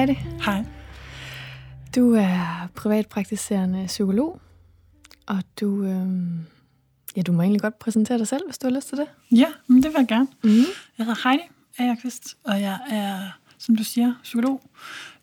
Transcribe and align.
Hej 0.00 0.06
Heidi. 0.06 0.20
Hej. 0.44 0.64
Du 1.94 2.14
er 2.14 2.68
privatpraktiserende 2.74 3.86
psykolog, 3.86 4.40
og 5.26 5.42
du, 5.60 5.84
øhm, 5.84 6.38
ja, 7.16 7.22
du 7.22 7.32
må 7.32 7.42
egentlig 7.42 7.60
godt 7.60 7.78
præsentere 7.78 8.18
dig 8.18 8.28
selv, 8.28 8.42
hvis 8.46 8.58
du 8.58 8.66
har 8.66 8.74
lyst 8.74 8.88
til 8.88 8.98
det. 8.98 9.06
Ja, 9.30 9.46
men 9.66 9.82
det 9.82 9.84
vil 9.84 9.98
jeg 9.98 10.08
gerne. 10.08 10.28
Mm. 10.44 10.50
Jeg 10.98 11.06
hedder 11.06 11.28
Heidi 11.28 11.42
Agerqvist, 11.78 12.36
og 12.44 12.60
jeg 12.60 12.78
er, 12.90 13.38
som 13.58 13.76
du 13.76 13.84
siger, 13.84 14.14
psykolog. 14.22 14.62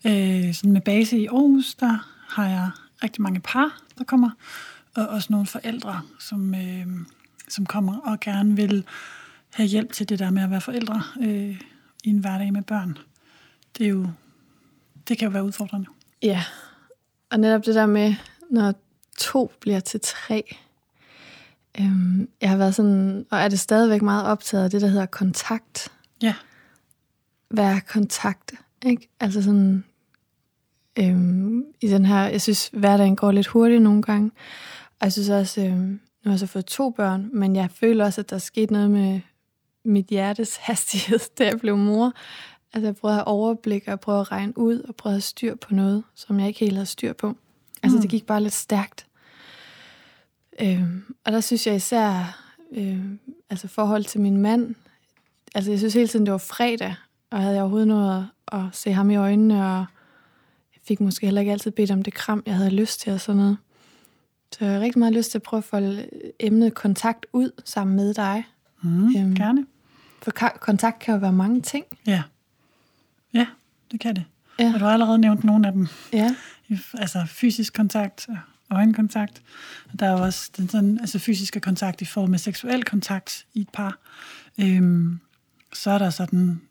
Øh, 0.07 0.53
sådan 0.53 0.71
med 0.71 0.81
base 0.81 1.19
i 1.19 1.27
Aarhus, 1.27 1.75
der 1.75 2.09
har 2.29 2.47
jeg 2.47 2.69
rigtig 3.03 3.21
mange 3.21 3.39
par, 3.39 3.81
der 3.97 4.03
kommer, 4.03 4.29
og 4.95 5.07
også 5.07 5.27
nogle 5.31 5.45
forældre, 5.45 6.01
som, 6.19 6.55
øh, 6.55 6.87
som 7.49 7.65
kommer 7.65 7.97
og 7.97 8.19
gerne 8.19 8.55
vil 8.55 8.85
have 9.53 9.67
hjælp 9.67 9.91
til 9.91 10.09
det 10.09 10.19
der 10.19 10.29
med 10.29 10.43
at 10.43 10.51
være 10.51 10.61
forældre 10.61 11.03
øh, 11.21 11.61
i 12.03 12.09
en 12.09 12.19
hverdag 12.19 12.53
med 12.53 12.61
børn. 12.61 12.97
Det 13.77 13.85
er 13.85 13.89
jo, 13.89 14.07
det 15.07 15.17
kan 15.17 15.25
jo 15.27 15.31
være 15.31 15.43
udfordrende. 15.43 15.87
Ja, 16.23 16.43
og 17.31 17.39
netop 17.39 17.65
det 17.65 17.75
der 17.75 17.85
med, 17.85 18.15
når 18.49 18.73
to 19.17 19.51
bliver 19.61 19.79
til 19.79 19.99
tre. 20.03 20.55
Øhm, 21.79 22.29
jeg 22.41 22.49
har 22.49 22.57
været 22.57 22.75
sådan, 22.75 23.25
og 23.31 23.39
er 23.39 23.47
det 23.47 23.59
stadigvæk 23.59 24.01
meget 24.01 24.25
optaget 24.25 24.63
af 24.63 24.69
det, 24.69 24.81
der 24.81 24.87
hedder 24.87 25.05
kontakt. 25.05 25.91
Ja. 26.21 26.33
Hvad 27.49 27.65
er 27.65 27.79
kontakt? 27.79 28.53
Ikke? 28.85 29.09
Altså 29.19 29.43
sådan, 29.43 29.83
øhm, 30.99 31.63
i 31.81 31.87
den 31.87 32.05
her, 32.05 32.27
jeg 32.27 32.41
synes, 32.41 32.69
hverdagen 32.73 33.15
går 33.15 33.31
lidt 33.31 33.47
hurtigt 33.47 33.81
nogle 33.81 34.01
gange. 34.01 34.31
Og 34.99 35.05
jeg 35.05 35.13
synes 35.13 35.29
også, 35.29 35.61
øhm, 35.61 35.77
nu 35.79 35.99
har 36.23 36.31
jeg 36.31 36.39
så 36.39 36.47
fået 36.47 36.65
to 36.65 36.89
børn, 36.89 37.29
men 37.33 37.55
jeg 37.55 37.71
føler 37.71 38.05
også, 38.05 38.21
at 38.21 38.29
der 38.29 38.35
er 38.35 38.39
sket 38.39 38.71
noget 38.71 38.91
med 38.91 39.19
mit 39.85 40.05
hjertes 40.05 40.55
hastighed, 40.67 41.19
da 41.37 41.45
jeg 41.45 41.59
blev 41.59 41.77
mor. 41.77 42.13
Altså 42.77 42.87
jeg 42.87 42.95
prøvede 42.95 43.13
at 43.13 43.17
have 43.19 43.27
overblik, 43.27 43.83
og 43.85 43.89
jeg 43.89 43.99
prøvede 43.99 44.21
at 44.21 44.31
regne 44.31 44.57
ud, 44.57 44.79
og 44.79 44.95
prøvede 44.95 45.13
at 45.13 45.15
have 45.15 45.21
styr 45.21 45.55
på 45.55 45.73
noget, 45.73 46.03
som 46.15 46.39
jeg 46.39 46.47
ikke 46.47 46.59
helt 46.59 46.73
havde 46.73 46.85
styr 46.85 47.13
på. 47.13 47.37
Altså 47.83 47.95
Mm. 47.97 48.01
det 48.01 48.09
gik 48.11 48.25
bare 48.25 48.43
lidt 48.43 48.53
stærkt. 48.53 49.05
Øhm, 50.61 51.15
og 51.25 51.31
der 51.31 51.39
synes 51.41 51.67
jeg 51.67 51.75
især, 51.75 52.39
øhm, 52.71 53.19
altså 53.49 53.67
forhold 53.67 54.03
til 54.03 54.21
min 54.21 54.37
mand, 54.37 54.75
altså 55.55 55.71
jeg 55.71 55.79
synes 55.79 55.93
hele 55.93 56.07
tiden, 56.07 56.25
det 56.25 56.31
var 56.31 56.37
fredag, 56.37 56.95
og 57.31 57.41
havde 57.41 57.53
jeg 57.53 57.61
overhovedet 57.61 57.87
noget 57.87 58.27
at, 58.51 58.59
at 58.59 58.65
se 58.73 58.91
ham 58.93 59.09
i 59.09 59.15
øjnene, 59.15 59.53
og 59.55 59.77
jeg 60.75 60.81
fik 60.87 60.99
måske 60.99 61.25
heller 61.27 61.41
ikke 61.41 61.51
altid 61.51 61.71
bedt 61.71 61.91
om 61.91 62.03
det 62.03 62.13
kram, 62.13 62.43
jeg 62.45 62.55
havde 62.55 62.69
lyst 62.69 62.99
til 62.99 63.13
og 63.13 63.21
sådan 63.21 63.37
noget. 63.37 63.57
Så 64.51 64.65
jeg 64.65 64.73
har 64.73 64.79
rigtig 64.81 64.99
meget 64.99 65.13
lyst 65.13 65.31
til 65.31 65.37
at 65.37 65.41
prøve 65.43 65.57
at 65.57 65.63
folde 65.63 66.09
emnet 66.39 66.73
kontakt 66.73 67.25
ud 67.33 67.51
sammen 67.65 67.95
med 67.95 68.13
dig. 68.13 68.43
Mm, 68.83 69.07
Øhm. 69.17 69.35
Gerne. 69.35 69.65
For 70.21 70.31
kontakt 70.59 70.99
kan 70.99 71.13
jo 71.13 71.19
være 71.19 71.33
mange 71.33 71.61
ting. 71.61 71.85
Ja. 72.07 72.23
Ja, 73.33 73.47
det 73.91 73.99
kan 73.99 74.15
det. 74.15 74.23
Ja. 74.59 74.71
Og 74.73 74.79
du 74.79 74.85
har 74.85 74.93
allerede 74.93 75.17
nævnt 75.17 75.43
nogle 75.43 75.67
af 75.67 75.73
dem. 75.73 75.87
Ja, 76.13 76.35
altså 76.93 77.25
fysisk 77.27 77.73
kontakt 77.73 78.27
og 78.69 78.77
øjenkontakt. 78.77 79.41
Og 79.93 79.99
der 79.99 80.05
er 80.05 80.11
jo 80.11 80.23
også 80.23 80.51
den 80.57 80.69
sådan, 80.69 80.99
altså 80.99 81.19
fysiske 81.19 81.59
kontakt 81.59 82.01
i 82.01 82.05
form 82.05 82.33
af 82.33 82.39
seksuel 82.39 82.83
kontakt 82.83 83.45
i 83.53 83.61
et 83.61 83.69
par. 83.69 83.97
Øhm, 84.59 85.19
så 85.73 85.91
er 85.91 85.97
der 85.97 86.09
sådan 86.09 86.61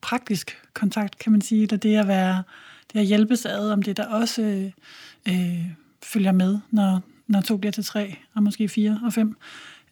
praktisk 0.00 0.62
kontakt, 0.74 1.18
kan 1.18 1.32
man 1.32 1.40
sige, 1.40 1.66
der 1.66 1.76
det 1.76 1.96
at 1.96 2.08
være, 2.08 2.42
det 2.92 3.00
at 3.00 3.06
hjælpes 3.06 3.46
ad, 3.46 3.70
om 3.70 3.82
det 3.82 3.96
der 3.96 4.06
også 4.06 4.70
øh, 5.28 5.66
følger 6.02 6.32
med, 6.32 6.58
når, 6.70 7.02
når 7.26 7.40
to 7.40 7.56
bliver 7.56 7.72
til 7.72 7.84
tre, 7.84 8.16
og 8.34 8.42
måske 8.42 8.68
fire 8.68 9.00
og 9.04 9.12
fem. 9.12 9.36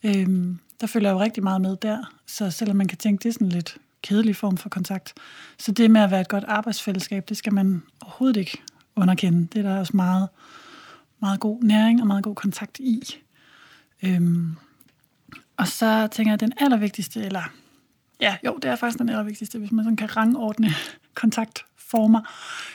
Øhm, 0.03 0.59
der 0.81 0.87
følger 0.87 1.11
jo 1.11 1.21
rigtig 1.21 1.43
meget 1.43 1.61
med 1.61 1.77
der, 1.77 2.15
så 2.27 2.51
selvom 2.51 2.77
man 2.77 2.89
kan 2.89 2.99
tænke, 2.99 3.23
det 3.23 3.29
er 3.29 3.33
sådan 3.33 3.49
lidt 3.49 3.79
kedelig 4.03 4.37
form 4.37 4.57
for 4.57 4.69
kontakt, 4.69 5.15
så 5.59 5.73
det 5.73 5.91
med 5.91 6.01
at 6.01 6.11
være 6.11 6.21
et 6.21 6.29
godt 6.29 6.45
arbejdsfællesskab, 6.45 7.29
det 7.29 7.37
skal 7.37 7.55
man 7.55 7.83
overhovedet 8.01 8.37
ikke 8.37 8.63
underkende. 8.97 9.49
Det 9.53 9.59
er 9.59 9.63
der 9.63 9.79
også 9.79 9.97
meget, 9.97 10.29
meget 11.21 11.41
god 11.41 11.63
næring 11.63 12.01
og 12.01 12.07
meget 12.07 12.25
god 12.25 12.35
kontakt 12.35 12.79
i. 12.79 13.17
Øhm, 14.03 14.57
og 15.57 15.69
så 15.69 16.09
tænker 16.13 16.31
jeg, 16.31 16.35
at 16.35 16.41
den 16.41 16.53
allervigtigste, 16.57 17.25
eller 17.25 17.43
ja, 18.21 18.37
jo, 18.47 18.59
det 18.63 18.71
er 18.71 18.77
faktisk 18.77 18.99
den 18.99 19.09
allervigtigste, 19.09 19.59
hvis 19.59 19.73
man 19.73 19.85
sådan 19.85 19.97
kan 19.97 20.17
rangordne 20.17 20.71
kontaktformer, 21.15 22.21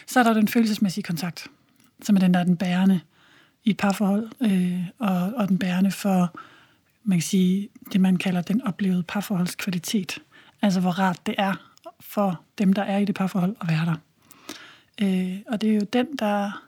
så 0.07 0.19
er 0.19 0.23
der 0.23 0.33
den 0.33 0.47
følelsesmæssige 0.47 1.03
kontakt, 1.03 1.47
som 2.01 2.15
er 2.15 2.19
den, 2.19 2.33
der 2.33 2.39
er 2.39 2.43
den 2.43 2.57
bærende 2.57 2.99
i 3.63 3.69
et 3.69 3.77
parforhold, 3.77 4.29
øh, 4.41 4.87
og, 4.99 5.33
og 5.35 5.49
den 5.49 5.59
bærende 5.59 5.91
for, 5.91 6.39
man 7.03 7.17
kan 7.17 7.23
sige, 7.23 7.69
det 7.93 8.01
man 8.01 8.17
kalder 8.17 8.41
den 8.41 8.61
oplevede 8.61 9.03
parforholdskvalitet. 9.03 10.19
Altså 10.61 10.79
hvor 10.79 10.91
rart 10.91 11.25
det 11.25 11.35
er 11.37 11.53
for 11.99 12.41
dem, 12.57 12.73
der 12.73 12.81
er 12.81 12.97
i 12.97 13.05
det 13.05 13.15
parforhold 13.15 13.55
at 13.61 13.67
være 13.67 13.85
der. 13.85 13.95
Øh, 15.01 15.39
og 15.47 15.61
det 15.61 15.69
er 15.71 15.75
jo 15.75 15.81
den, 15.93 16.07
der, 16.19 16.63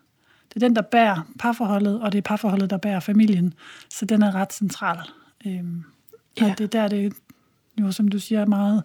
det 0.54 0.56
er 0.64 0.68
den, 0.68 0.76
der 0.76 0.82
bærer 0.82 1.22
parforholdet, 1.40 2.02
og 2.02 2.12
det 2.12 2.18
er 2.18 2.22
parforholdet, 2.22 2.70
der 2.70 2.78
bærer 2.78 3.00
familien. 3.00 3.54
Så 3.90 4.06
den 4.06 4.22
er 4.22 4.36
ret 4.36 4.54
central. 4.54 4.98
Øh, 5.46 5.64
Ja. 6.40 6.52
og 6.52 6.58
det 6.58 6.64
er 6.64 6.68
der, 6.68 6.88
det 6.88 7.14
jo, 7.78 7.92
som 7.92 8.08
du 8.08 8.20
siger, 8.20 8.46
meget, 8.46 8.84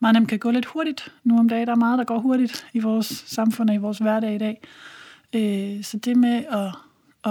meget 0.00 0.14
nemt 0.14 0.28
kan 0.28 0.38
gå 0.38 0.50
lidt 0.50 0.66
hurtigt. 0.66 1.12
Nu 1.24 1.38
om 1.38 1.48
dagen, 1.48 1.66
der 1.66 1.72
er 1.72 1.76
meget, 1.76 1.98
der 1.98 2.04
går 2.04 2.18
hurtigt 2.18 2.66
i 2.72 2.78
vores 2.78 3.06
samfund 3.26 3.70
og 3.70 3.74
i 3.74 3.78
vores 3.78 3.98
hverdag 3.98 4.34
i 4.34 4.38
dag. 4.38 4.60
Øh, 5.32 5.84
så 5.84 5.96
det 5.98 6.16
med 6.16 6.44
at, 6.50 6.74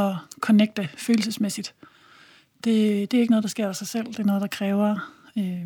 at 0.02 0.16
connecte 0.40 0.90
følelsesmæssigt, 0.98 1.76
det, 2.64 3.12
det 3.12 3.18
er 3.18 3.22
ikke 3.22 3.32
noget, 3.32 3.44
der 3.44 3.50
sker 3.50 3.68
af 3.68 3.76
sig 3.76 3.88
selv. 3.88 4.06
Det 4.06 4.20
er 4.20 4.24
noget, 4.24 4.42
der 4.42 4.48
kræver 4.48 5.12
øh, 5.38 5.62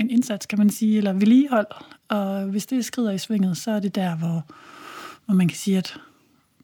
en 0.00 0.10
indsats, 0.10 0.46
kan 0.46 0.58
man 0.58 0.70
sige, 0.70 0.98
eller 0.98 1.12
vedligehold. 1.12 1.66
Og 2.08 2.44
hvis 2.44 2.66
det 2.66 2.84
skrider 2.84 3.10
i 3.10 3.18
svinget, 3.18 3.56
så 3.56 3.70
er 3.70 3.80
det 3.80 3.94
der, 3.94 4.16
hvor, 4.16 4.44
hvor 5.26 5.34
man 5.34 5.48
kan 5.48 5.56
sige, 5.56 5.78
at 5.78 5.96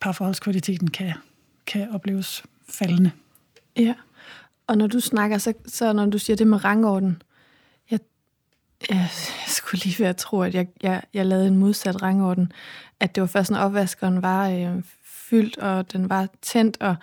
parforholdskvaliteten 0.00 0.90
kan, 0.90 1.12
kan 1.66 1.90
opleves 1.90 2.44
faldende. 2.68 3.10
ja. 3.76 3.94
Og 4.66 4.78
når 4.78 4.86
du 4.86 5.00
snakker, 5.00 5.38
så, 5.38 5.52
så 5.66 5.92
når 5.92 6.06
du 6.06 6.18
siger 6.18 6.36
det 6.36 6.46
med 6.46 6.64
rangorden, 6.64 7.22
jeg, 7.90 8.00
jeg, 8.90 8.96
jeg 8.96 9.46
skulle 9.46 9.84
lige 9.84 9.98
ved 9.98 10.06
at 10.06 10.16
tro, 10.16 10.40
at 10.40 10.54
jeg, 10.54 10.66
jeg, 10.82 11.02
jeg 11.14 11.26
lavede 11.26 11.46
en 11.46 11.56
modsat 11.56 12.02
rangorden. 12.02 12.52
At 13.00 13.14
det 13.14 13.20
var 13.20 13.26
først, 13.26 13.50
når 13.50 13.58
opvaskeren 13.58 14.22
var 14.22 14.48
øh, 14.48 14.82
fyldt, 15.04 15.58
og 15.58 15.92
den 15.92 16.10
var 16.10 16.28
tændt, 16.42 16.76
og 16.80 16.96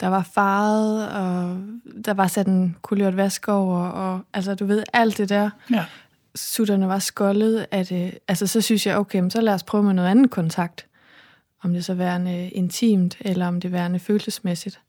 der 0.00 0.06
var 0.06 0.22
farvet, 0.34 1.08
og 1.08 1.58
der 2.04 2.14
var 2.14 2.26
sat 2.26 2.46
en 2.46 2.76
kulørt 2.82 3.16
vask 3.16 3.48
over, 3.48 3.78
og 3.78 4.20
altså 4.32 4.54
du 4.54 4.66
ved, 4.66 4.82
alt 4.92 5.18
det 5.18 5.28
der, 5.28 5.50
Ja. 5.70 5.84
sutterne 6.34 6.88
var 6.88 6.98
skoldet, 6.98 7.66
at, 7.70 7.92
øh, 7.92 8.12
altså 8.28 8.46
så 8.46 8.60
synes 8.60 8.86
jeg, 8.86 8.96
okay, 8.98 9.28
så 9.30 9.40
lad 9.40 9.54
os 9.54 9.62
prøve 9.62 9.82
med 9.84 9.92
noget 9.94 10.08
andet 10.08 10.30
kontakt. 10.30 10.86
Om 11.62 11.72
det 11.72 11.84
så 11.84 11.94
værende 11.94 12.48
intimt, 12.48 13.16
eller 13.20 13.46
om 13.46 13.60
det 13.60 13.72
værende 13.72 13.98
følelsesmæssigt, 13.98 14.80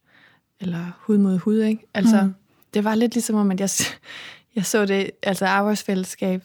eller 0.59 0.97
hud 0.99 1.17
mod 1.17 1.37
hud, 1.37 1.59
ikke? 1.61 1.85
Altså, 1.93 2.21
Mm. 2.21 2.35
det 2.73 2.83
var 2.83 2.95
lidt 2.95 3.13
ligesom, 3.13 3.35
om 3.35 3.51
at 3.51 3.59
jeg, 3.59 3.69
jeg 4.55 4.65
så 4.65 4.85
det, 4.85 5.11
altså 5.23 5.45
arbejdsfællesskab, 5.45 6.43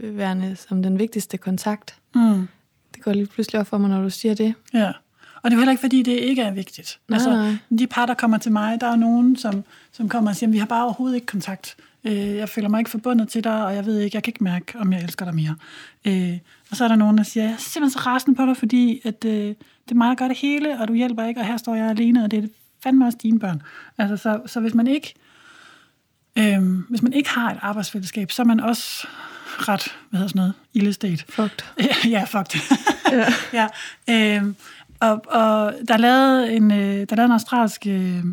værende 0.00 0.56
som 0.56 0.82
den 0.82 0.98
vigtigste 0.98 1.38
kontakt. 1.38 1.94
Mm. 2.14 2.48
Det 2.94 3.02
går 3.02 3.12
lige 3.12 3.26
pludselig 3.26 3.60
op 3.60 3.66
for 3.66 3.78
mig, 3.78 3.90
når 3.90 4.02
du 4.02 4.10
siger 4.10 4.34
det. 4.34 4.54
Ja, 4.74 4.92
og 5.44 5.50
det 5.50 5.54
er 5.54 5.56
jo 5.56 5.60
heller 5.60 5.72
ikke, 5.72 5.80
fordi 5.80 6.02
det 6.02 6.12
ikke 6.12 6.42
er 6.42 6.50
vigtigt. 6.50 6.98
Nej, 7.08 7.16
altså, 7.16 7.56
de 7.78 7.86
par, 7.86 8.06
der 8.06 8.14
kommer 8.14 8.38
til 8.38 8.52
mig, 8.52 8.80
der 8.80 8.86
er 8.86 8.96
nogen, 8.96 9.36
som, 9.36 9.64
som 9.92 10.08
kommer 10.08 10.30
og 10.30 10.36
siger, 10.36 10.50
vi 10.50 10.58
har 10.58 10.66
bare 10.66 10.84
overhovedet 10.84 11.14
ikke 11.14 11.26
kontakt. 11.26 11.76
Øh, 12.04 12.36
jeg 12.36 12.48
føler 12.48 12.68
mig 12.68 12.78
ikke 12.78 12.90
forbundet 12.90 13.28
til 13.28 13.44
dig, 13.44 13.64
og 13.64 13.74
jeg 13.74 13.86
ved 13.86 13.98
ikke, 13.98 14.16
jeg 14.16 14.22
kan 14.22 14.30
ikke 14.30 14.44
mærke, 14.44 14.78
om 14.78 14.92
jeg 14.92 15.02
elsker 15.02 15.24
dig 15.24 15.34
mere. 15.34 15.56
Øh, 16.04 16.38
og 16.70 16.76
så 16.76 16.84
er 16.84 16.88
der 16.88 16.96
nogen, 16.96 17.18
der 17.18 17.24
siger, 17.24 17.44
jeg 17.44 17.52
er 17.52 17.56
simpelthen 17.56 17.90
så 17.90 18.06
rasende 18.06 18.36
på 18.36 18.46
dig, 18.46 18.56
fordi 18.56 19.00
at, 19.04 19.24
øh, 19.24 19.32
det 19.84 19.90
er 19.90 19.94
mig, 19.94 20.08
der 20.08 20.14
gør 20.14 20.28
det 20.28 20.38
hele, 20.38 20.80
og 20.80 20.88
du 20.88 20.94
hjælper 20.94 21.26
ikke, 21.26 21.40
og 21.40 21.46
her 21.46 21.56
står 21.56 21.74
jeg 21.74 21.90
alene, 21.90 22.24
og 22.24 22.30
det 22.30 22.44
er 22.44 22.48
fandme 22.82 23.06
også 23.06 23.18
dine 23.22 23.38
børn. 23.38 23.62
Altså, 23.98 24.16
så, 24.16 24.40
så 24.46 24.60
hvis 24.60 24.74
man 24.74 24.86
ikke 24.86 25.14
Øhm, 26.38 26.86
hvis 26.88 27.02
man 27.02 27.12
ikke 27.12 27.30
har 27.30 27.50
et 27.50 27.58
arbejdsfællesskab, 27.62 28.30
så 28.30 28.42
er 28.42 28.46
man 28.46 28.60
også 28.60 29.06
ret, 29.46 29.96
hvad 30.10 30.18
hedder 30.18 30.28
sådan 30.28 30.38
noget, 30.38 30.54
illestate. 30.74 31.24
Fucked. 31.36 31.64
ja, 32.10 32.24
fuck 32.24 32.52
det. 32.52 32.60
ja. 33.52 33.68
ja. 34.08 34.36
Øhm, 34.36 34.56
og, 35.10 35.22
og 35.28 35.74
der 35.88 35.94
er 35.94 35.98
lavet 35.98 36.56
en, 36.56 36.70
øh, 36.72 36.78
der 36.78 37.06
er 37.10 37.16
lavet 37.16 37.28
en 37.28 37.32
australsk 37.32 37.86
øh, 37.86 38.24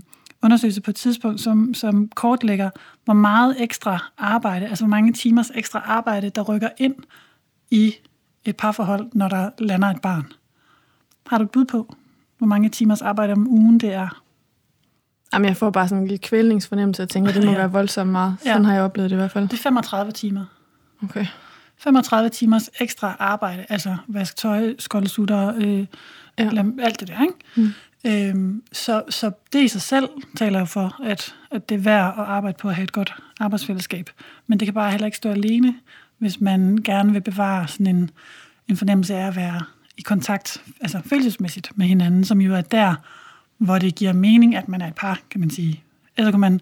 undersøgelse 0.43 0.81
på 0.81 0.91
et 0.91 0.95
tidspunkt, 0.95 1.41
som, 1.41 1.73
som 1.73 2.09
kortlægger, 2.15 2.69
hvor 3.05 3.13
meget 3.13 3.55
ekstra 3.59 4.11
arbejde, 4.17 4.67
altså 4.67 4.83
hvor 4.85 4.89
mange 4.89 5.13
timers 5.13 5.51
ekstra 5.55 5.81
arbejde, 5.85 6.29
der 6.29 6.41
rykker 6.41 6.69
ind 6.77 6.95
i 7.71 7.95
et 8.45 8.57
parforhold, 8.57 9.07
når 9.13 9.27
der 9.27 9.49
lander 9.59 9.87
et 9.87 10.01
barn. 10.01 10.25
Har 11.27 11.37
du 11.37 11.43
et 11.43 11.51
bud 11.51 11.65
på, 11.65 11.95
hvor 12.37 12.47
mange 12.47 12.69
timers 12.69 13.01
arbejde 13.01 13.33
om 13.33 13.47
ugen 13.47 13.79
det 13.79 13.93
er? 13.93 14.21
Jamen, 15.33 15.47
jeg 15.47 15.57
får 15.57 15.69
bare 15.69 15.87
sådan 15.87 16.01
en 16.01 16.07
lille 16.07 16.17
kvælningsfornemmelse, 16.23 17.03
og 17.03 17.09
tænker, 17.09 17.29
at 17.29 17.35
det 17.35 17.43
må 17.45 17.51
Ja. 17.51 17.55
ja. 17.57 17.61
være 17.63 17.71
voldsomt 17.71 18.11
meget. 18.11 18.35
Ja. 18.45 18.51
Sådan 18.51 18.65
har 18.65 18.73
jeg 18.73 18.83
oplevet 18.83 19.09
det 19.09 19.15
i 19.15 19.19
hvert 19.19 19.31
fald. 19.31 19.47
Det 19.47 19.53
er 19.53 19.61
35 19.63 20.11
timer. 20.11 20.45
Okay. 21.03 21.25
35 21.77 22.29
timers 22.29 22.69
ekstra 22.79 23.15
arbejde, 23.19 23.65
altså 23.69 23.97
vask 24.07 24.35
tøj, 24.35 24.75
skoldesutter, 24.79 25.53
øh, 25.57 25.85
Ja. 26.39 26.49
ja. 26.53 26.63
alt 26.81 26.99
det 26.99 27.07
der, 27.07 27.21
ikke? 27.21 27.33
Mm. 27.55 27.73
Øhm, 28.05 28.63
så, 28.71 29.03
så 29.09 29.31
det 29.53 29.63
i 29.63 29.67
sig 29.67 29.81
selv 29.81 30.09
taler 30.35 30.59
jo 30.59 30.65
for, 30.65 30.99
at, 31.03 31.35
at 31.51 31.69
det 31.69 31.75
er 31.75 31.79
værd 31.79 32.07
at 32.17 32.23
arbejde 32.25 32.57
på 32.59 32.69
at 32.69 32.75
have 32.75 32.83
et 32.83 32.91
godt 32.91 33.13
arbejdsfællesskab. 33.39 34.09
Men 34.47 34.59
det 34.59 34.65
kan 34.65 34.73
bare 34.73 34.91
heller 34.91 35.05
ikke 35.05 35.17
stå 35.17 35.29
alene, 35.29 35.75
hvis 36.17 36.41
man 36.41 36.77
gerne 36.83 37.11
vil 37.11 37.21
bevare 37.21 37.67
sådan 37.67 37.87
en, 37.95 38.09
en 38.67 38.77
fornemmelse 38.77 39.15
af 39.15 39.27
at 39.27 39.35
være 39.35 39.61
i 39.97 40.01
kontakt, 40.01 40.63
altså 40.81 41.01
følelsesmæssigt 41.05 41.77
med 41.77 41.85
hinanden, 41.87 42.25
som 42.25 42.41
jo 42.41 42.55
er 42.55 42.61
der, 42.61 42.95
hvor 43.57 43.77
det 43.77 43.95
giver 43.95 44.13
mening, 44.13 44.55
at 44.55 44.67
man 44.67 44.81
er 44.81 44.87
et 44.87 44.95
par, 44.95 45.19
kan 45.29 45.39
man 45.39 45.49
sige. 45.49 45.83
Eller 46.17 46.31
kan 46.31 46.39
man, 46.39 46.61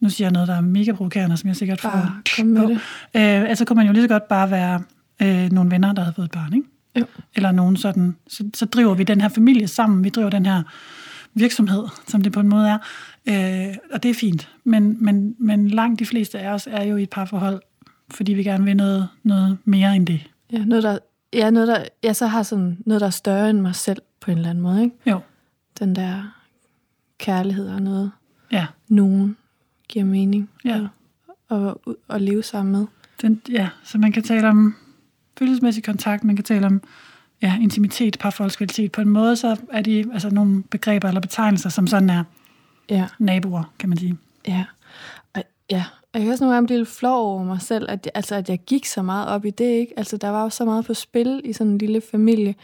nu 0.00 0.10
siger 0.10 0.26
jeg 0.26 0.32
noget, 0.32 0.48
der 0.48 0.56
er 0.56 0.60
mega 0.60 0.92
provokerende, 0.92 1.36
som 1.36 1.48
jeg 1.48 1.56
sikkert 1.56 1.80
får 1.80 1.90
Bare 1.90 2.22
kom 2.36 2.46
med 2.46 2.62
på. 2.62 2.68
det. 2.68 2.76
Øh, 3.14 3.50
altså 3.50 3.64
kunne 3.64 3.76
man 3.76 3.86
jo 3.86 3.92
lige 3.92 4.02
så 4.04 4.08
godt 4.08 4.28
bare 4.28 4.50
være 4.50 4.82
øh, 5.22 5.52
nogle 5.52 5.70
venner, 5.70 5.92
der 5.92 6.02
havde 6.02 6.14
fået 6.14 6.24
et 6.24 6.30
barn, 6.30 6.54
ikke? 6.54 6.66
Jo. 6.98 7.04
Eller 7.34 7.52
nogen 7.52 7.76
sådan, 7.76 8.16
så, 8.28 8.50
så 8.54 8.66
driver 8.66 8.94
vi 8.94 9.04
den 9.04 9.20
her 9.20 9.28
familie 9.28 9.68
sammen, 9.68 10.04
vi 10.04 10.08
driver 10.08 10.30
den 10.30 10.46
her 10.46 10.62
virksomhed, 11.34 11.84
som 12.06 12.22
det 12.22 12.32
på 12.32 12.40
en 12.40 12.48
måde 12.48 12.68
er, 12.68 12.78
øh, 13.28 13.76
og 13.92 14.02
det 14.02 14.10
er 14.10 14.14
fint. 14.14 14.48
Men, 14.64 15.04
men, 15.04 15.36
men 15.38 15.68
langt 15.68 15.98
de 16.00 16.06
fleste 16.06 16.38
af 16.38 16.52
os 16.52 16.68
er 16.70 16.82
jo 16.82 16.96
i 16.96 17.02
et 17.02 17.10
parforhold, 17.10 17.60
fordi 18.10 18.32
vi 18.32 18.42
gerne 18.44 18.64
vil 18.64 18.76
noget, 18.76 19.08
noget 19.22 19.58
mere 19.64 19.96
end 19.96 20.06
det. 20.06 20.30
Ja, 20.52 20.64
noget, 20.64 20.84
der, 20.84 20.98
ja, 21.32 21.50
noget, 21.50 21.68
der, 21.68 21.84
jeg 22.02 22.16
så 22.16 22.26
har 22.26 22.42
sådan 22.42 22.78
noget, 22.86 23.00
der 23.00 23.06
er 23.06 23.10
større 23.10 23.50
end 23.50 23.60
mig 23.60 23.74
selv 23.74 24.02
på 24.20 24.30
en 24.30 24.36
eller 24.36 24.50
anden 24.50 24.62
måde. 24.62 24.82
Ikke? 24.82 24.96
Jo, 25.06 25.20
Den 25.78 25.96
der 25.96 26.34
kærlighed 27.18 27.68
og 27.68 27.82
noget, 27.82 28.10
ja. 28.52 28.66
nogen 28.88 29.36
giver 29.88 30.04
mening 30.04 30.50
Ja. 30.64 30.80
at, 31.50 31.58
at, 31.58 31.74
at 32.10 32.22
leve 32.22 32.42
sammen 32.42 32.72
med. 32.72 32.86
Den, 33.22 33.40
ja, 33.50 33.68
så 33.84 33.98
man 33.98 34.12
kan 34.12 34.22
tale 34.22 34.48
om 34.48 34.74
følelsesmæssig 35.38 35.84
kontakt, 35.84 36.24
man 36.24 36.36
kan 36.36 36.44
tale 36.44 36.66
om 36.66 36.82
ja, 37.42 37.58
intimitet, 37.60 38.16
parforholdskvalitet. 38.20 38.92
På 38.92 39.00
en 39.00 39.08
måde, 39.08 39.36
så 39.36 39.56
er 39.72 39.80
de 39.82 40.04
altså 40.12 40.30
nogle 40.30 40.62
begreber 40.62 41.08
eller 41.08 41.20
betegnelser, 41.20 41.68
som 41.70 41.86
sådan 41.86 42.10
er 42.10 42.24
Ja, 42.90 43.06
naboer, 43.18 43.72
kan 43.78 43.88
man 43.88 43.98
sige. 43.98 44.16
ja. 44.48 44.64
Og, 45.34 45.42
ja. 45.70 45.84
Og 46.12 46.20
jeg 46.20 46.22
kan 46.22 46.30
også 46.32 46.44
nogle 46.44 46.54
gange 46.54 46.66
blive 46.66 46.78
lidt 46.78 46.88
flov 46.88 47.26
over 47.34 47.44
mig 47.44 47.62
selv, 47.62 47.90
at, 47.90 48.06
jeg- 48.06 48.12
altså, 48.14 48.34
at 48.34 48.48
jeg 48.48 48.58
gik 48.58 48.86
så 48.86 49.02
meget 49.02 49.28
op 49.28 49.44
i 49.44 49.50
det. 49.50 49.64
Ikke? 49.64 49.92
Altså, 49.96 50.16
der 50.16 50.28
var 50.28 50.42
jo 50.42 50.48
så 50.50 50.64
meget 50.64 50.84
på 50.84 50.94
spil 50.94 51.40
i 51.44 51.52
sådan 51.52 51.72
en 51.72 51.78
lille 51.78 52.00
familie. 52.10 52.54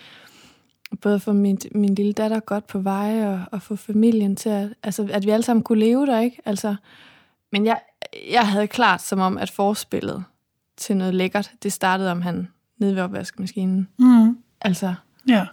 Både 1.01 1.21
for 1.21 1.33
min, 1.33 1.59
min 1.75 1.95
lille 1.95 2.13
datter 2.13 2.41
godt 2.41 2.67
på 2.67 2.79
vej, 2.79 3.27
og, 3.27 3.41
og 3.53 3.63
få 3.63 3.77
familien 3.77 4.37
til 4.37 4.49
at... 4.49 4.69
Altså, 4.83 5.09
at 5.13 5.25
vi 5.27 5.31
alle 5.31 5.43
sammen 5.45 5.63
kunne 5.63 5.81
leve 5.81 6.07
der, 6.07 6.21
ikke? 6.21 6.41
Altså, 6.45 6.75
men 7.53 7.67
jeg, 7.67 7.81
jeg 8.31 8.49
havde 8.49 8.67
klart 8.67 9.03
som 9.03 9.19
om, 9.21 9.39
at 9.39 9.51
forspillet 9.51 10.25
til 10.77 10.97
noget 10.97 11.15
lækkert, 11.15 11.51
det 11.63 11.73
startede 11.73 12.11
om 12.11 12.23
han 12.23 12.49
nede 12.85 12.97
ved 12.97 13.03
opvaskemaskinen. 13.03 13.89
Mm. 13.99 14.39
Altså, 14.61 14.95
Ja, 15.29 15.47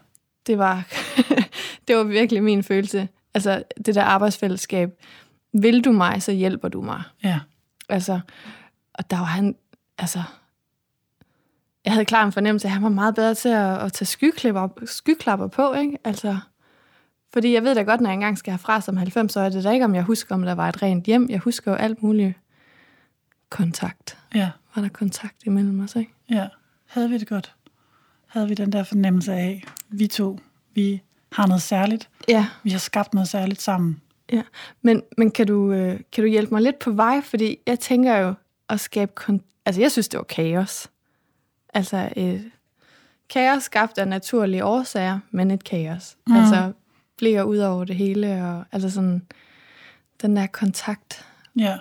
det 0.48 0.57
var, 0.57 0.83
det 1.88 1.95
var 1.98 2.04
virkelig 2.04 2.44
min 2.44 2.63
følelse. 2.63 3.07
Altså, 3.33 3.63
det 3.86 3.95
der 3.95 4.04
arbejdsfællesskab. 4.04 4.89
Vil 5.54 5.83
du 5.86 5.92
mig, 5.92 6.22
så 6.24 6.31
hjælper 6.31 6.68
du 6.69 6.81
mig. 6.81 7.04
ja, 7.24 7.39
Altså, 7.89 8.19
og 8.94 9.12
der 9.12 9.18
var 9.18 9.25
han, 9.25 9.56
altså, 9.98 10.22
jeg 11.86 11.94
havde 11.94 12.06
klar 12.06 12.25
en 12.25 12.31
fornemmelse, 12.31 12.68
at 12.68 12.72
han 12.72 12.83
var 12.83 12.89
meget 12.89 13.16
bedre 13.16 13.36
til 13.36 13.50
at, 13.50 13.78
at 13.78 13.94
tage 13.94 14.06
skyklapper, 14.06 14.68
skyklapper 14.86 15.48
på, 15.48 15.74
ikke? 15.74 15.98
Altså, 16.04 16.38
fordi 17.33 17.54
jeg 17.54 17.63
ved 17.63 17.75
da 17.75 17.81
godt, 17.81 18.01
når 18.01 18.10
jeg 18.10 18.13
engang 18.13 18.38
skal 18.38 18.51
herfra 18.51 18.81
som 18.81 18.98
90 18.98 19.38
år, 19.38 19.42
er 19.42 19.50
det 19.50 19.63
da 19.63 19.72
ikke, 19.72 19.86
om 19.86 19.95
jeg 19.95 20.04
husker, 20.04 20.36
om 20.36 20.42
der 20.42 20.56
var 20.56 20.69
et 20.69 20.81
rent 20.81 21.06
hjem. 21.06 21.28
Jeg 21.30 21.39
husker 21.39 21.72
jo 21.72 21.78
alt 21.78 22.04
muligt 22.04 22.33
kontakt. 23.50 24.18
ja, 24.36 24.50
Var 24.75 24.81
der 24.81 24.89
kontakt 24.89 25.44
imellem 25.45 25.80
os, 25.80 25.95
ikke? 25.95 26.13
ja. 26.30 26.48
Havde 26.92 27.10
vi 27.10 27.18
det 27.18 27.28
godt? 27.28 27.56
Havde 28.28 28.48
vi 28.48 28.54
den 28.54 28.72
der 28.72 28.84
fornemmelse 28.84 29.34
af, 29.34 29.64
vi 29.90 30.08
to, 30.08 30.40
vi 30.74 31.02
har 31.32 31.48
noget 31.48 31.62
særligt, 31.62 32.10
Ja, 32.28 32.48
vi 32.64 32.70
har 32.70 32.80
skabt 32.80 33.14
noget 33.14 33.28
særligt 33.30 33.62
sammen. 33.62 34.02
Ja, 34.32 34.42
men, 34.82 35.02
men 35.18 35.32
kan, 35.32 35.48
du, 35.48 35.72
øh, 35.72 36.00
kan 36.12 36.24
du 36.24 36.28
hjælpe 36.30 36.54
mig 36.54 36.62
lidt 36.62 36.80
på 36.80 36.92
vej? 36.92 37.22
Fordi 37.22 37.58
jeg 37.68 37.80
tænker 37.80 38.18
jo 38.18 38.34
at 38.70 38.80
skabe... 38.80 39.12
Kon- 39.20 39.62
altså, 39.66 39.82
jeg 39.82 39.92
synes, 39.92 40.08
det 40.08 40.18
var 40.18 40.24
kaos. 40.24 40.88
Altså, 41.74 42.10
et 42.16 42.52
kaos 43.30 43.64
skabt 43.64 43.98
af 43.98 44.08
naturlige 44.08 44.66
årsager, 44.66 45.20
men 45.32 45.52
et 45.52 45.64
kaos. 45.64 46.18
Mm. 46.28 46.36
Altså, 46.36 46.72
bliver 47.18 47.44
ud 47.44 47.58
over 47.58 47.86
det 47.86 47.96
hele, 47.96 48.44
og 48.46 48.66
altså 48.72 48.90
sådan, 48.90 49.22
den 50.22 50.36
der 50.36 50.48
kontakt. 50.48 51.26
Ja. 51.56 51.78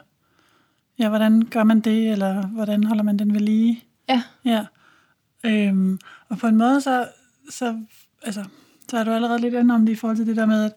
Ja, 0.99 1.09
hvordan 1.09 1.43
gør 1.43 1.65
man 1.65 1.81
det, 1.81 2.11
eller 2.12 2.47
hvordan 2.47 2.85
holder 2.85 3.03
man 3.03 3.19
den 3.19 3.35
ved 3.35 3.41
lige? 3.41 3.85
Ja, 4.09 4.23
Ja. 4.45 4.65
Øhm, 5.44 5.98
og 6.28 6.38
på 6.38 6.46
en 6.46 6.56
måde, 6.56 6.81
så, 6.81 7.08
så, 7.50 7.81
altså, 8.22 8.44
så 8.88 8.98
er 8.98 9.04
du 9.04 9.10
allerede 9.10 9.40
lidt 9.40 9.54
inde 9.54 9.75
om 9.75 9.87
det 9.87 9.92
i 9.92 9.96
forhold 9.96 10.16
til 10.16 10.26
det 10.26 10.37
der 10.37 10.46
med, 10.46 10.64
at, 10.64 10.72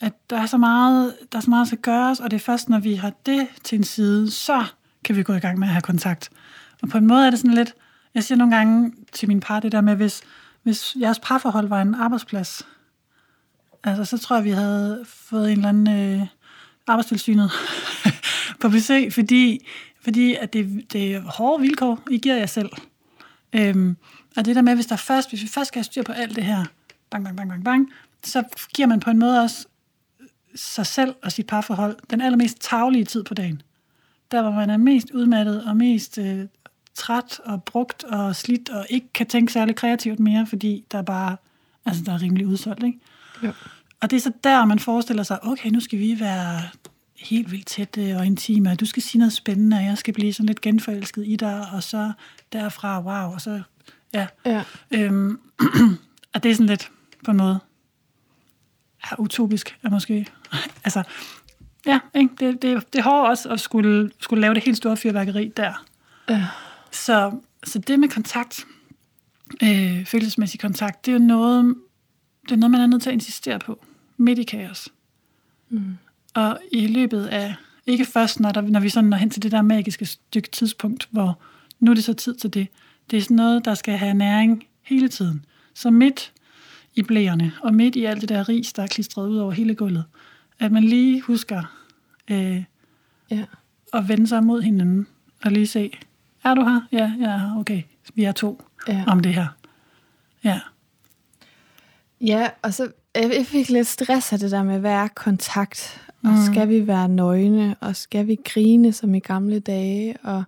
at 0.00 0.30
der, 0.30 0.40
er 0.40 0.46
så 0.46 0.58
meget, 0.58 1.14
der 1.32 1.38
er 1.38 1.42
så 1.42 1.50
meget, 1.50 1.64
der 1.64 1.66
skal 1.66 1.78
gøres, 1.78 2.20
og 2.20 2.30
det 2.30 2.36
er 2.36 2.40
først, 2.40 2.68
når 2.68 2.78
vi 2.78 2.94
har 2.94 3.12
det 3.26 3.46
til 3.64 3.78
en 3.78 3.84
side, 3.84 4.30
så 4.30 4.64
kan 5.04 5.16
vi 5.16 5.22
gå 5.22 5.32
i 5.32 5.38
gang 5.38 5.58
med 5.58 5.68
at 5.68 5.72
have 5.72 5.82
kontakt. 5.82 6.30
Og 6.82 6.88
på 6.88 6.98
en 6.98 7.06
måde 7.06 7.26
er 7.26 7.30
det 7.30 7.38
sådan 7.38 7.54
lidt, 7.54 7.74
jeg 8.14 8.24
siger 8.24 8.38
nogle 8.38 8.56
gange 8.56 8.92
til 9.12 9.28
min 9.28 9.40
par 9.40 9.60
det 9.60 9.72
der 9.72 9.80
med, 9.80 9.96
hvis, 9.96 10.22
hvis 10.62 10.96
jeres 11.00 11.18
parforhold 11.18 11.68
var 11.68 11.82
en 11.82 11.94
arbejdsplads, 11.94 12.68
altså 13.84 14.04
så 14.04 14.18
tror 14.18 14.36
jeg, 14.36 14.44
vi 14.44 14.50
havde 14.50 15.04
fået 15.06 15.52
en 15.52 15.56
eller 15.56 15.68
anden 15.68 16.20
øh, 16.20 16.26
arbejdstilsynet 16.86 17.50
på 18.60 18.68
besøg, 18.68 19.12
fordi, 19.12 19.66
fordi 20.00 20.34
at 20.34 20.52
det, 20.52 20.92
det 20.92 21.14
er 21.14 21.20
hårde 21.20 21.62
vilkår, 21.62 22.02
I 22.10 22.18
giver 22.18 22.36
jer 22.36 22.46
selv. 22.46 22.70
Øhm, 23.58 23.96
og 24.36 24.44
det 24.44 24.56
der 24.56 24.62
med, 24.62 24.74
hvis, 24.74 24.86
der 24.86 24.96
først, 24.96 25.28
hvis 25.28 25.42
vi 25.42 25.48
først 25.48 25.68
skal 25.68 25.78
have 25.78 25.84
styr 25.84 26.02
på 26.02 26.12
alt 26.12 26.36
det 26.36 26.44
her, 26.44 26.64
bang, 27.10 27.24
bang, 27.24 27.36
bang, 27.36 27.50
bang, 27.50 27.64
bang, 27.64 27.92
så 28.24 28.42
giver 28.74 28.88
man 28.88 29.00
på 29.00 29.10
en 29.10 29.18
måde 29.18 29.42
også 29.42 29.66
sig 30.54 30.86
selv 30.86 31.14
og 31.22 31.32
sit 31.32 31.46
parforhold 31.46 31.96
den 32.10 32.20
allermest 32.20 32.56
taglige 32.60 33.04
tid 33.04 33.24
på 33.24 33.34
dagen. 33.34 33.62
Der, 34.30 34.42
hvor 34.42 34.50
man 34.50 34.70
er 34.70 34.76
mest 34.76 35.10
udmattet 35.10 35.64
og 35.64 35.76
mest 35.76 36.18
øh, 36.18 36.46
træt 36.94 37.40
og 37.44 37.64
brugt 37.64 38.04
og 38.04 38.36
slidt 38.36 38.68
og 38.68 38.86
ikke 38.90 39.06
kan 39.14 39.26
tænke 39.26 39.52
særlig 39.52 39.76
kreativt 39.76 40.20
mere, 40.20 40.46
fordi 40.46 40.84
der 40.92 40.98
er 40.98 41.02
bare, 41.02 41.36
altså 41.86 42.02
der 42.06 42.12
er 42.12 42.22
rimelig 42.22 42.46
udsolgt, 42.46 42.82
ikke? 42.82 42.98
Jo. 43.42 43.52
Og 44.00 44.10
det 44.10 44.16
er 44.16 44.20
så 44.20 44.32
der, 44.44 44.64
man 44.64 44.78
forestiller 44.78 45.22
sig, 45.22 45.44
okay, 45.44 45.70
nu 45.70 45.80
skal 45.80 45.98
vi 45.98 46.20
være 46.20 46.62
helt 47.18 47.50
vildt 47.52 47.66
tætte 47.66 48.16
og 48.16 48.26
intime, 48.26 48.70
og 48.70 48.80
du 48.80 48.86
skal 48.86 49.02
sige 49.02 49.18
noget 49.18 49.32
spændende, 49.32 49.76
og 49.76 49.84
jeg 49.84 49.98
skal 49.98 50.14
blive 50.14 50.32
sådan 50.32 50.46
lidt 50.46 50.60
genforelsket 50.60 51.24
i 51.26 51.36
dig, 51.36 51.66
og 51.72 51.82
så 51.82 52.12
derfra, 52.56 53.00
wow, 53.00 53.32
og 53.34 53.40
så, 53.40 53.62
ja. 54.14 54.26
ja, 54.44 54.64
Øhm, 54.90 55.40
og 56.34 56.42
det 56.42 56.50
er 56.50 56.54
sådan 56.54 56.66
lidt, 56.66 56.90
på 57.24 57.30
en 57.30 57.36
måde, 57.36 57.60
ja, 59.04 59.16
utopisk 59.18 59.78
er 59.82 59.90
måske, 59.90 60.26
altså, 60.84 61.02
ja, 61.86 62.00
ikke? 62.14 62.34
Det, 62.40 62.62
det, 62.62 62.92
det 62.92 62.98
er 62.98 63.02
hårdt 63.02 63.30
også 63.30 63.48
at 63.48 63.60
skulle, 63.60 64.10
skulle 64.20 64.40
lave 64.40 64.54
det 64.54 64.64
helt 64.64 64.76
store 64.76 64.96
fyrværkeri 64.96 65.52
der. 65.56 65.84
ja, 66.28 66.46
Så, 66.90 67.40
så 67.64 67.78
det 67.78 68.00
med 68.00 68.08
kontakt, 68.08 68.66
øh, 69.62 70.04
følelsesmæssig 70.04 70.60
kontakt, 70.60 71.06
det 71.06 71.12
er 71.12 71.18
jo 71.18 71.24
noget, 71.24 71.74
det 72.42 72.52
er 72.52 72.56
noget, 72.56 72.70
man 72.70 72.80
er 72.80 72.86
nødt 72.86 73.02
til 73.02 73.10
at 73.10 73.14
insistere 73.14 73.58
på, 73.58 73.84
midt 74.16 74.38
i 74.38 74.42
kaos. 74.42 74.88
mm. 75.68 75.96
Og 76.34 76.58
i 76.72 76.86
løbet 76.86 77.26
af, 77.26 77.54
ikke 77.86 78.04
først, 78.04 78.40
når, 78.40 78.52
der, 78.52 78.60
når 78.60 78.80
vi 78.80 78.88
sådan 78.88 79.10
når 79.10 79.16
hen 79.16 79.30
til 79.30 79.42
det 79.42 79.52
der 79.52 79.62
magiske 79.62 80.06
stykke 80.06 80.48
tidspunkt, 80.50 81.08
hvor 81.10 81.38
nu 81.80 81.90
er 81.90 81.94
det 81.94 82.04
så 82.04 82.12
tid 82.12 82.34
til 82.34 82.54
det. 82.54 82.68
Det 83.10 83.16
er 83.16 83.20
sådan 83.22 83.36
noget, 83.36 83.64
der 83.64 83.74
skal 83.74 83.96
have 83.96 84.14
næring 84.14 84.64
hele 84.82 85.08
tiden. 85.08 85.44
Så 85.74 85.90
midt 85.90 86.32
i 86.94 87.02
blæerne, 87.02 87.52
og 87.62 87.74
midt 87.74 87.96
i 87.96 88.04
alt 88.04 88.20
det 88.20 88.28
der 88.28 88.48
ris, 88.48 88.72
der 88.72 88.82
er 88.82 88.86
klistret 88.86 89.28
ud 89.28 89.36
over 89.36 89.52
hele 89.52 89.74
gulvet, 89.74 90.04
at 90.58 90.72
man 90.72 90.84
lige 90.84 91.20
husker 91.20 91.62
øh, 92.30 92.64
ja, 93.30 93.44
at 93.92 94.08
vende 94.08 94.26
sig 94.26 94.44
mod 94.44 94.62
hinanden, 94.62 95.06
og 95.44 95.52
lige 95.52 95.66
se, 95.66 95.90
er 96.44 96.54
du 96.54 96.64
her? 96.64 96.80
Ja, 96.92 97.12
jeg 97.18 97.30
er 97.34 97.38
her. 97.38 97.56
Okay, 97.58 97.82
vi 98.14 98.24
er 98.24 98.32
to 98.32 98.62
ja. 98.88 99.04
om 99.06 99.20
det 99.20 99.34
her. 99.34 99.46
Ja, 100.44 100.60
Ja, 102.20 102.48
og 102.62 102.74
så 102.74 102.92
jeg 103.14 103.46
fik 103.46 103.68
lidt 103.68 103.86
stress 103.86 104.32
af 104.32 104.38
det 104.38 104.50
der 104.50 104.62
med, 104.62 104.78
hvad 104.78 104.92
er 104.92 105.08
kontakt? 105.08 106.02
Og 106.24 106.30
Mm. 106.30 106.36
skal 106.52 106.68
vi 106.68 106.86
være 106.86 107.08
nøgne? 107.08 107.76
Og 107.80 107.96
skal 107.96 108.26
vi 108.26 108.36
grine 108.44 108.92
som 108.92 109.14
i 109.14 109.18
gamle 109.18 109.58
dage? 109.58 110.16
Og 110.22 110.44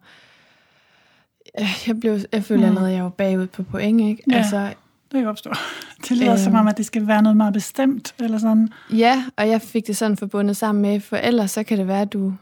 jeg, 1.86 2.00
blev, 2.00 2.18
jeg 2.32 2.44
følte 2.44 2.62
Mm. 2.62 2.68
allerede, 2.68 2.88
at 2.90 2.94
jeg 2.96 3.02
var 3.04 3.10
bagud 3.10 3.46
på 3.46 3.62
point, 3.62 4.00
ikke? 4.00 4.22
Ja. 4.30 4.36
Altså, 4.36 4.58
det 4.66 4.74
kan 5.12 5.20
jeg 5.20 5.28
opstå. 5.28 5.50
Det 6.08 6.16
lyder 6.16 6.32
Øhm. 6.32 6.38
som 6.38 6.54
om, 6.54 6.68
at 6.68 6.76
det 6.76 6.86
skal 6.86 7.06
være 7.06 7.22
noget 7.22 7.36
meget 7.36 7.52
bestemt, 7.52 8.14
eller 8.20 8.38
sådan. 8.38 8.68
ja, 8.92 9.24
og 9.36 9.48
jeg 9.48 9.62
fik 9.62 9.86
det 9.86 9.96
sådan 9.96 10.16
forbundet 10.16 10.56
sammen 10.56 10.82
med, 10.82 11.00
for 11.00 11.16
ellers 11.16 11.50
så 11.50 11.62
kan 11.62 11.78
det 11.78 11.88
være, 11.88 12.00
at 12.00 12.12
du, 12.12 12.34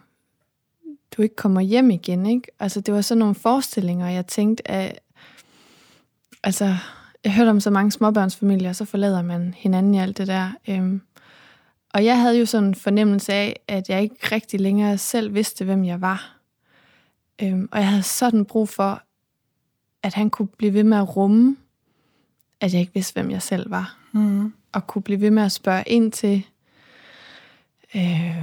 du 1.16 1.22
ikke 1.22 1.36
kommer 1.36 1.60
hjem 1.60 1.90
igen, 1.90 2.26
ikke? 2.26 2.42
Altså, 2.60 2.80
det 2.80 2.94
var 2.94 3.00
sådan 3.00 3.18
nogle 3.18 3.34
forestillinger, 3.34 4.08
jeg 4.08 4.26
tænkte, 4.26 4.70
at 4.70 4.98
altså, 6.44 6.76
jeg 7.24 7.34
hørte 7.34 7.48
om 7.50 7.60
så 7.60 7.70
mange 7.70 7.92
småbørnsfamilier, 7.92 8.72
så 8.72 8.84
forlader 8.84 9.22
man 9.22 9.54
hinanden 9.56 9.94
i 9.94 9.98
alt 9.98 10.18
det 10.18 10.26
der. 10.26 10.50
Øhm, 10.68 11.00
og 11.94 12.04
jeg 12.04 12.20
havde 12.20 12.38
jo 12.38 12.46
sådan 12.46 12.68
en 12.68 12.74
fornemmelse 12.74 13.32
af, 13.32 13.60
at 13.68 13.88
jeg 13.88 14.02
ikke 14.02 14.16
rigtig 14.32 14.60
længere 14.60 14.98
selv 14.98 15.34
vidste, 15.34 15.64
hvem 15.64 15.84
jeg 15.84 16.00
var. 16.00 16.35
Øhm, 17.42 17.68
og 17.72 17.78
jeg 17.78 17.88
havde 17.88 18.02
sådan 18.02 18.44
brug 18.44 18.68
for, 18.68 19.02
at 20.02 20.14
han 20.14 20.30
kunne 20.30 20.48
blive 20.48 20.74
ved 20.74 20.84
med 20.84 20.98
at 20.98 21.16
rumme, 21.16 21.56
at 22.60 22.72
jeg 22.72 22.80
ikke 22.80 22.94
vidste, 22.94 23.12
hvem 23.12 23.30
jeg 23.30 23.42
selv 23.42 23.70
var. 23.70 23.96
Mm. 24.12 24.52
Og 24.72 24.86
kunne 24.86 25.02
blive 25.02 25.20
ved 25.20 25.30
med 25.30 25.42
at 25.42 25.52
spørge 25.52 25.84
ind 25.86 26.12
til, 26.12 26.46
øh, 27.94 28.36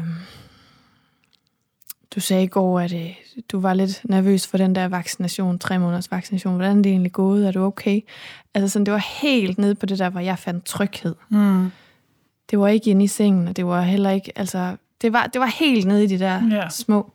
du 2.15 2.19
sagde 2.19 2.43
i 2.43 2.47
går, 2.47 2.79
at 2.79 2.93
øh, 2.93 3.15
du 3.51 3.59
var 3.59 3.73
lidt 3.73 4.01
nervøs 4.03 4.47
for 4.47 4.57
den 4.57 4.75
der 4.75 4.87
vaccination, 4.87 5.59
tre 5.59 5.79
måneders 5.79 6.11
vaccination. 6.11 6.55
Hvordan 6.55 6.77
er 6.77 6.81
det 6.81 6.89
egentlig 6.89 7.11
gået? 7.11 7.47
Er 7.47 7.51
du 7.51 7.63
okay? 7.63 8.01
Altså 8.53 8.69
sådan, 8.73 8.85
det 8.85 8.91
var 8.93 9.21
helt 9.21 9.57
nede 9.57 9.75
på 9.75 9.85
det 9.85 9.99
der, 9.99 10.09
hvor 10.09 10.19
jeg 10.19 10.39
fandt 10.39 10.65
tryghed. 10.65 11.15
Mm. 11.29 11.71
Det 12.49 12.59
var 12.59 12.67
ikke 12.67 12.89
inde 12.89 13.03
i 13.03 13.07
sengen, 13.07 13.47
og 13.47 13.55
det 13.57 13.65
var 13.65 13.81
heller 13.81 14.09
ikke, 14.09 14.31
altså, 14.35 14.75
det 15.01 15.13
var, 15.13 15.27
det 15.27 15.41
var 15.41 15.47
helt 15.59 15.87
nede 15.87 16.03
i 16.03 16.07
de 16.07 16.19
der 16.19 16.47
Ja. 16.55 16.69
små. 16.69 17.11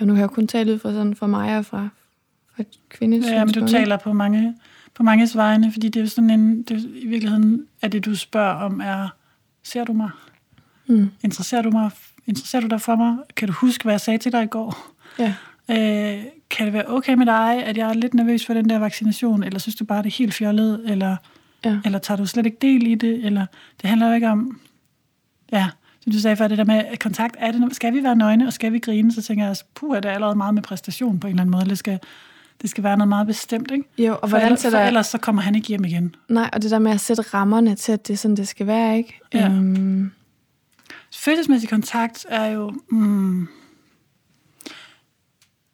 Og 0.00 0.06
nu 0.06 0.14
kan 0.14 0.20
jeg 0.20 0.30
kun 0.30 0.46
tale 0.46 0.72
ud 0.72 0.78
fra 0.78 0.92
sådan 0.92 1.14
for 1.16 1.26
mig 1.26 1.58
og 1.58 1.66
fra, 1.66 1.88
fra 2.56 2.64
kvindes 2.88 3.26
Ja, 3.26 3.44
men 3.44 3.54
du 3.54 3.66
taler 3.66 3.96
på 3.96 4.12
mange, 4.12 4.54
på 4.94 5.02
manges 5.02 5.36
vegne, 5.36 5.72
fordi 5.72 5.88
det 5.88 6.00
er 6.00 6.04
jo 6.04 6.08
sådan 6.10 6.30
en, 6.30 6.62
det, 6.62 6.90
i 6.94 7.06
virkeligheden 7.06 7.66
er 7.82 7.88
det, 7.88 8.04
du 8.04 8.14
spørger 8.16 8.54
om, 8.54 8.80
er, 8.80 9.08
ser 9.62 9.84
du 9.84 9.92
mig? 9.92 10.10
Mm. 10.86 11.10
Interesserer 11.22 11.62
du 11.62 11.70
mig? 11.70 11.90
Interesserer 12.26 12.62
du 12.62 12.68
dig 12.68 12.80
for 12.80 12.96
mig? 12.96 13.16
Kan 13.36 13.48
du 13.48 13.54
huske, 13.54 13.84
hvad 13.84 13.92
jeg 13.92 14.00
sagde 14.00 14.18
til 14.18 14.32
dig 14.32 14.42
i 14.42 14.46
går? 14.46 14.92
Ja. 15.18 15.34
Øh, 15.70 16.24
kan 16.50 16.66
det 16.66 16.72
være 16.72 16.88
okay 16.88 17.14
med 17.14 17.26
dig, 17.26 17.64
at 17.64 17.76
jeg 17.76 17.88
er 17.88 17.94
lidt 17.94 18.14
nervøs 18.14 18.46
for 18.46 18.54
den 18.54 18.68
der 18.70 18.78
vaccination, 18.78 19.42
eller 19.42 19.58
synes 19.58 19.74
du 19.76 19.84
bare, 19.84 20.02
det 20.02 20.06
er 20.12 20.16
helt 20.18 20.34
fjollet, 20.34 20.82
eller, 20.86 21.16
Ja. 21.64 21.78
eller 21.84 21.98
tager 21.98 22.18
du 22.18 22.26
slet 22.26 22.46
ikke 22.46 22.58
del 22.62 22.86
i 22.86 22.94
det, 22.94 23.24
eller 23.24 23.46
det 23.82 23.88
handler 23.90 24.08
jo 24.08 24.14
ikke 24.14 24.28
om, 24.28 24.60
ja, 25.52 25.68
du 26.12 26.20
sagde 26.20 26.36
før, 26.36 26.48
det 26.48 26.58
der 26.58 26.64
med 26.64 26.98
kontakt, 27.00 27.36
er 27.38 27.52
det, 27.52 27.76
skal 27.76 27.94
vi 27.94 28.02
være 28.02 28.16
nøgne, 28.16 28.46
og 28.46 28.52
skal 28.52 28.72
vi 28.72 28.78
grine, 28.78 29.12
så 29.12 29.22
tænker 29.22 29.44
jeg, 29.44 29.48
altså, 29.48 29.64
puh, 29.74 29.96
er 29.96 30.00
det 30.00 30.08
allerede 30.08 30.36
meget 30.36 30.54
med 30.54 30.62
præstation 30.62 31.20
på 31.20 31.26
en 31.26 31.30
eller 31.30 31.42
anden 31.42 31.50
måde, 31.50 31.64
det 31.64 31.78
skal, 31.78 31.98
det 32.62 32.70
skal 32.70 32.84
være 32.84 32.96
noget 32.96 33.08
meget 33.08 33.26
bestemt, 33.26 33.70
ikke? 33.70 33.84
Jo, 33.98 34.12
og 34.12 34.18
For, 34.20 34.26
hvordan 34.28 34.46
ellers, 34.46 34.62
for 34.62 34.62
sætter 34.62 34.86
ellers 34.86 35.06
så 35.06 35.18
kommer 35.18 35.42
han 35.42 35.54
ikke 35.54 35.68
hjem 35.68 35.84
igen. 35.84 36.14
Nej, 36.28 36.50
og 36.52 36.62
det 36.62 36.70
der 36.70 36.78
med 36.78 36.92
at 36.92 37.00
sætte 37.00 37.22
rammerne 37.22 37.74
til, 37.74 37.92
at 37.92 38.06
det 38.06 38.12
er 38.12 38.18
sådan, 38.18 38.36
det 38.36 38.48
skal 38.48 38.66
være, 38.66 38.98
ikke? 38.98 39.20
Ja. 39.34 39.46
Øhm, 39.46 40.10
Følelsesmæssig 41.14 41.68
kontakt 41.68 42.26
er 42.28 42.46
jo 42.46 42.72
mm, 42.90 43.48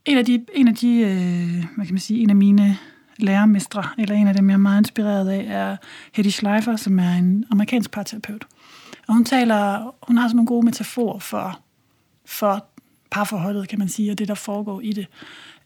en 0.05 0.19
af 0.19 0.25
de, 0.25 0.45
en 0.55 0.69
af 0.69 0.75
de 0.75 0.97
øh, 0.99 1.65
hvad 1.77 1.87
kan 1.87 1.95
man 1.95 1.99
sige, 1.99 2.21
en 2.21 2.31
af 2.31 2.37
mine 2.37 2.79
lærermestre, 3.19 3.85
eller 3.99 4.15
en 4.15 4.29
af 4.29 4.35
dem, 4.35 4.49
jeg 4.49 4.55
er 4.55 4.59
meget 4.59 4.81
inspireret 4.81 5.29
af, 5.29 5.45
er 5.49 5.77
Hedy 6.13 6.27
Schleifer, 6.27 6.77
som 6.77 6.99
er 6.99 7.11
en 7.11 7.45
amerikansk 7.51 7.91
parterapeut. 7.91 8.47
Og 9.07 9.15
hun 9.15 9.25
taler, 9.25 9.95
hun 10.03 10.17
har 10.17 10.29
sådan 10.29 10.37
nogle 10.37 10.47
gode 10.47 10.65
metaforer 10.65 11.19
for, 11.19 11.61
for 12.27 12.67
parforholdet, 13.11 13.69
kan 13.69 13.79
man 13.79 13.89
sige, 13.89 14.11
og 14.11 14.19
det, 14.19 14.29
der 14.29 14.35
foregår 14.35 14.81
i 14.81 14.93
det. 14.93 15.07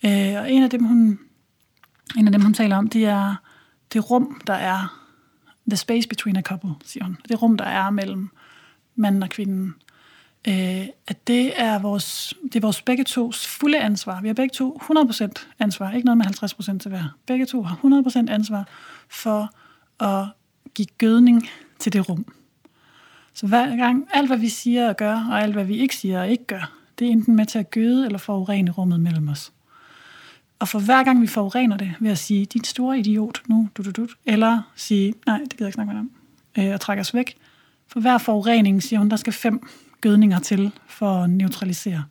Øh, 0.05 0.43
og 0.43 0.53
en 0.53 0.63
af 0.63 0.71
dem, 0.71 0.85
hun, 0.85 1.19
en 2.17 2.27
af 2.27 2.33
dem, 2.33 2.43
hun 2.43 2.55
taler 2.55 2.77
om, 2.77 2.89
det 2.89 3.05
er 3.05 3.35
det 3.93 4.11
rum, 4.11 4.41
der 4.47 4.55
er 4.55 5.05
the 5.69 5.77
space 5.77 6.09
between 6.09 6.37
a 6.37 6.43
couple, 6.43 6.71
siger 6.85 7.05
hun. 7.05 7.17
Det 7.29 7.43
rum, 7.43 7.57
der 7.57 7.65
er 7.65 7.91
mellem 7.91 8.29
manden 8.97 9.23
og 9.23 9.29
kvinden. 9.29 9.75
Øh, 10.49 10.87
at 11.07 11.27
det 11.27 11.61
er, 11.61 11.79
vores, 11.79 12.35
det 12.43 12.57
er 12.57 12.61
vores 12.61 12.83
begge 12.83 13.05
tos 13.05 13.47
fulde 13.47 13.81
ansvar. 13.81 14.21
Vi 14.21 14.29
har 14.29 14.35
begge 14.35 14.53
to 14.55 14.81
100% 14.83 15.29
ansvar, 15.59 15.93
ikke 15.93 16.07
noget 16.07 16.19
med 16.19 16.27
50% 16.75 16.79
til 16.79 16.89
hver. 16.89 17.17
Begge 17.27 17.47
to 17.47 17.63
har 17.63 17.77
100% 18.29 18.31
ansvar 18.33 18.69
for 19.09 19.51
at 20.05 20.27
give 20.75 20.89
gødning 20.99 21.49
til 21.79 21.93
det 21.93 22.09
rum. 22.09 22.27
Så 23.35 23.47
hver 23.47 23.77
gang, 23.77 24.09
alt 24.13 24.27
hvad 24.27 24.39
vi 24.39 24.49
siger 24.49 24.89
og 24.89 24.97
gør, 24.97 25.27
og 25.31 25.43
alt 25.43 25.53
hvad 25.53 25.65
vi 25.65 25.77
ikke 25.77 25.97
siger 25.97 26.21
og 26.21 26.29
ikke 26.29 26.45
gør, 26.45 26.73
det 26.99 27.07
er 27.07 27.11
enten 27.11 27.37
med 27.37 27.47
til 27.47 27.59
at 27.59 27.71
gøde 27.71 28.07
eller 28.07 28.19
forurene 28.19 28.71
rummet 28.71 29.01
mellem 29.01 29.29
os. 29.29 29.53
Og 30.59 30.69
for 30.69 30.79
hver 30.79 31.05
gang 31.05 31.23
vi 31.23 31.27
forurener 31.27 31.77
det 31.77 31.95
ved 32.01 32.11
at 32.11 32.19
sige, 32.19 32.45
din 32.45 32.65
store 32.65 32.99
idiot 32.99 33.43
nu, 33.47 33.69
du, 33.77 33.83
du, 33.83 33.91
du, 33.91 34.09
eller 34.27 34.63
sige, 34.77 35.15
nej, 35.27 35.39
det 35.39 35.51
gider 35.51 35.65
jeg 35.65 35.69
ikke 35.69 35.75
snakke 35.75 35.93
med 35.93 36.03
dig 36.03 36.09
om, 36.65 36.69
øh, 36.69 36.75
og 36.75 36.81
trække 36.81 37.01
os 37.01 37.15
væk. 37.15 37.37
For 37.89 38.01
hver 38.01 38.19
forurening, 38.19 38.83
siger 38.83 38.99
hun, 38.99 39.09
der 39.09 39.17
skal 39.17 39.33
fem 39.33 39.69
gødninger 40.01 40.39
til 40.39 40.73
for 40.89 41.23
at 41.23 41.31
neutralisere. 41.31 42.05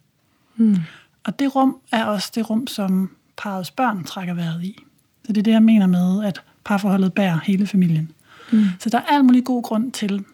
mm, 0.56 0.78
Og 1.24 1.40
det 1.40 1.56
rum 1.56 1.78
er 1.92 2.06
også 2.06 2.32
det 2.36 2.50
rum, 2.50 2.68
som 2.68 3.16
parets 3.38 3.72
børn 3.72 4.04
trækker 4.04 4.34
vejret 4.34 4.64
i. 4.64 4.84
Så 5.26 5.34
det 5.34 5.38
er 5.38 5.44
det, 5.44 5.52
jeg 5.52 5.64
mener 5.64 5.88
med, 5.88 6.26
at 6.26 6.42
parforholdet 6.66 7.14
bærer 7.14 7.40
hele 7.44 7.68
familien. 7.68 8.12
mm, 8.52 8.66
Så 8.80 8.90
der 8.90 8.98
er 8.98 9.04
alt 9.04 9.26
mulig 9.26 9.44
god 9.44 9.64
grund 9.64 9.92
til 9.92 10.26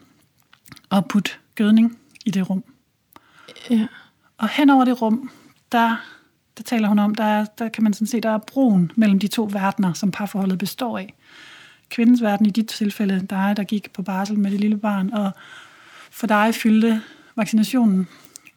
at 0.90 1.08
putte 1.08 1.30
gødning 1.54 1.98
i 2.24 2.30
det 2.30 2.50
rum. 2.50 2.64
ja. 3.70 3.86
Og 4.38 4.48
hen 4.48 4.70
over 4.70 4.84
det 4.84 5.02
rum, 5.02 5.30
der, 5.72 5.96
der 6.56 6.62
taler 6.62 6.88
hun 6.88 6.98
om, 6.98 7.14
der, 7.14 7.24
er, 7.24 7.44
der 7.44 7.68
kan 7.68 7.84
man 7.84 7.92
sådan 7.94 8.06
se, 8.06 8.20
der 8.20 8.30
er 8.30 8.38
broen 8.38 8.92
mellem 8.96 9.18
de 9.18 9.28
to 9.28 9.48
verdener, 9.52 9.92
som 9.92 10.10
parforholdet 10.10 10.58
består 10.58 10.98
af. 10.98 11.14
Kvindens 11.88 12.22
verden 12.22 12.46
i 12.46 12.50
dit 12.50 12.66
tilfælde, 12.68 13.26
dig, 13.30 13.54
der 13.56 13.64
gik 13.64 13.92
på 13.92 14.02
barsel 14.02 14.38
med 14.38 14.50
det 14.50 14.60
lille 14.60 14.76
barn, 14.76 15.12
og 15.12 15.30
for 16.10 16.26
dig 16.26 16.54
fyldte 16.54 17.02
vaccinationen. 17.36 18.08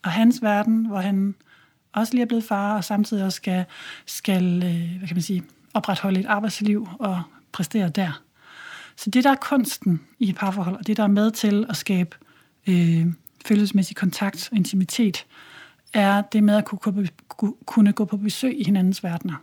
Og 0.04 0.12
hans 0.12 0.42
verden, 0.42 0.86
hvor 0.86 1.00
han 1.00 1.36
også 1.94 2.14
lige 2.14 2.22
er 2.22 2.28
blevet 2.28 2.44
far, 2.44 2.76
og 2.76 2.84
samtidig 2.84 3.26
også 3.26 3.36
skal, 3.36 3.66
skal 4.06 4.64
øh, 4.64 4.98
hvad 4.98 5.08
kan 5.08 5.16
man 5.16 5.22
sige, 5.22 5.44
opretholde 5.74 6.20
et 6.20 6.26
arbejdsliv 6.26 6.88
og 7.00 7.22
præstere 7.52 7.90
der. 7.90 8.22
Så 8.96 9.10
det, 9.10 9.24
der 9.24 9.32
er 9.32 9.36
kunsten 9.36 10.02
i 10.20 10.30
et 10.30 10.36
parforhold, 10.36 10.76
og 10.76 10.88
det, 10.88 10.98
der 10.98 11.04
er 11.04 11.08
med 11.08 11.32
til 11.32 11.66
at 11.70 11.78
skabe 11.78 12.16
øh, 12.68 13.06
følelsesmæssig 13.46 13.96
kontakt 13.96 14.50
og 14.52 14.58
intimitet, 14.58 15.26
er 15.94 16.22
det 16.22 16.44
med 16.44 16.56
at 16.56 16.66
kunne, 16.66 16.80
kunne- 16.80 17.10
kunne- 17.28 17.54
kunne 17.66 17.92
gå 17.92 18.06
på 18.06 18.18
besøg 18.18 18.60
i 18.60 18.64
hinandens 18.64 19.04
verdener. 19.04 19.36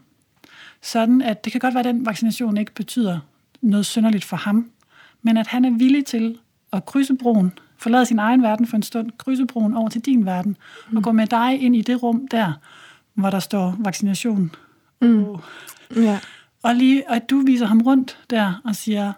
Sådan 0.82 1.22
at 1.22 1.44
det 1.44 1.52
kan 1.52 1.60
godt 1.60 1.74
være, 1.74 1.88
at 1.88 1.94
den 1.94 2.06
vaccination 2.06 2.56
ikke 2.56 2.74
betyder 2.74 3.20
noget 3.60 3.86
synderligt 3.86 4.24
for 4.24 4.36
ham, 4.36 4.70
men 5.22 5.36
at 5.36 5.46
han 5.46 5.64
er 5.64 5.70
villig 5.70 6.06
til 6.06 6.38
at 6.72 6.86
krydse 6.86 7.14
broen, 7.14 7.52
forlade 7.78 8.06
sin 8.06 8.18
egen 8.18 8.42
verden 8.42 8.66
for 8.66 8.76
en 8.76 8.82
stund, 8.82 9.10
krydse 9.18 9.46
broen 9.46 9.74
over 9.74 9.88
til 9.88 10.00
din 10.00 10.26
verden, 10.26 10.56
mm. 10.90 10.96
og 10.96 11.02
gå 11.02 11.12
med 11.12 11.26
dig 11.26 11.60
ind 11.62 11.76
i 11.76 11.82
det 11.82 12.02
rum 12.02 12.28
der, 12.30 12.52
hvor 13.14 13.30
der 13.30 13.40
står 13.40 13.76
vaccination. 13.78 14.50
Mm. 15.00 15.24
Oh. 15.24 15.38
ja. 15.96 16.18
Og 16.62 16.74
lige, 16.74 17.08
og 17.08 17.16
at 17.16 17.30
du 17.30 17.38
viser 17.40 17.66
ham 17.66 17.80
rundt 17.80 18.18
der 18.30 18.60
og 18.64 18.76
siger, 18.76 19.12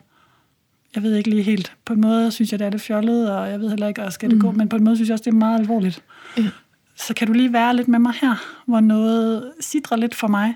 jeg 0.94 1.02
ved 1.02 1.14
ikke 1.14 1.30
lige 1.30 1.42
helt, 1.42 1.72
på 1.84 1.92
en 1.92 2.00
måde 2.00 2.30
synes 2.30 2.52
jeg, 2.52 2.58
det 2.58 2.66
er 2.66 2.70
lidt 2.70 2.82
fjollet, 2.82 3.32
og 3.32 3.50
jeg 3.50 3.60
ved 3.60 3.68
heller 3.68 3.88
ikke, 3.88 4.04
og 4.04 4.12
skal 4.12 4.30
det 4.30 4.36
Mm. 4.36 4.42
gå, 4.42 4.50
men 4.50 4.68
på 4.68 4.76
en 4.76 4.84
måde 4.84 4.96
synes 4.96 5.08
jeg 5.08 5.14
også, 5.14 5.24
det 5.24 5.30
er 5.30 5.34
meget 5.34 5.60
alvorligt. 5.60 6.02
Ja. 6.38 6.50
Så 6.96 7.14
kan 7.14 7.26
du 7.26 7.32
lige 7.32 7.52
være 7.52 7.76
lidt 7.76 7.88
med 7.88 7.98
mig 7.98 8.12
her, 8.20 8.34
hvor 8.66 8.80
noget 8.80 9.52
sidder 9.60 9.96
lidt 9.96 10.14
for 10.14 10.28
mig, 10.28 10.54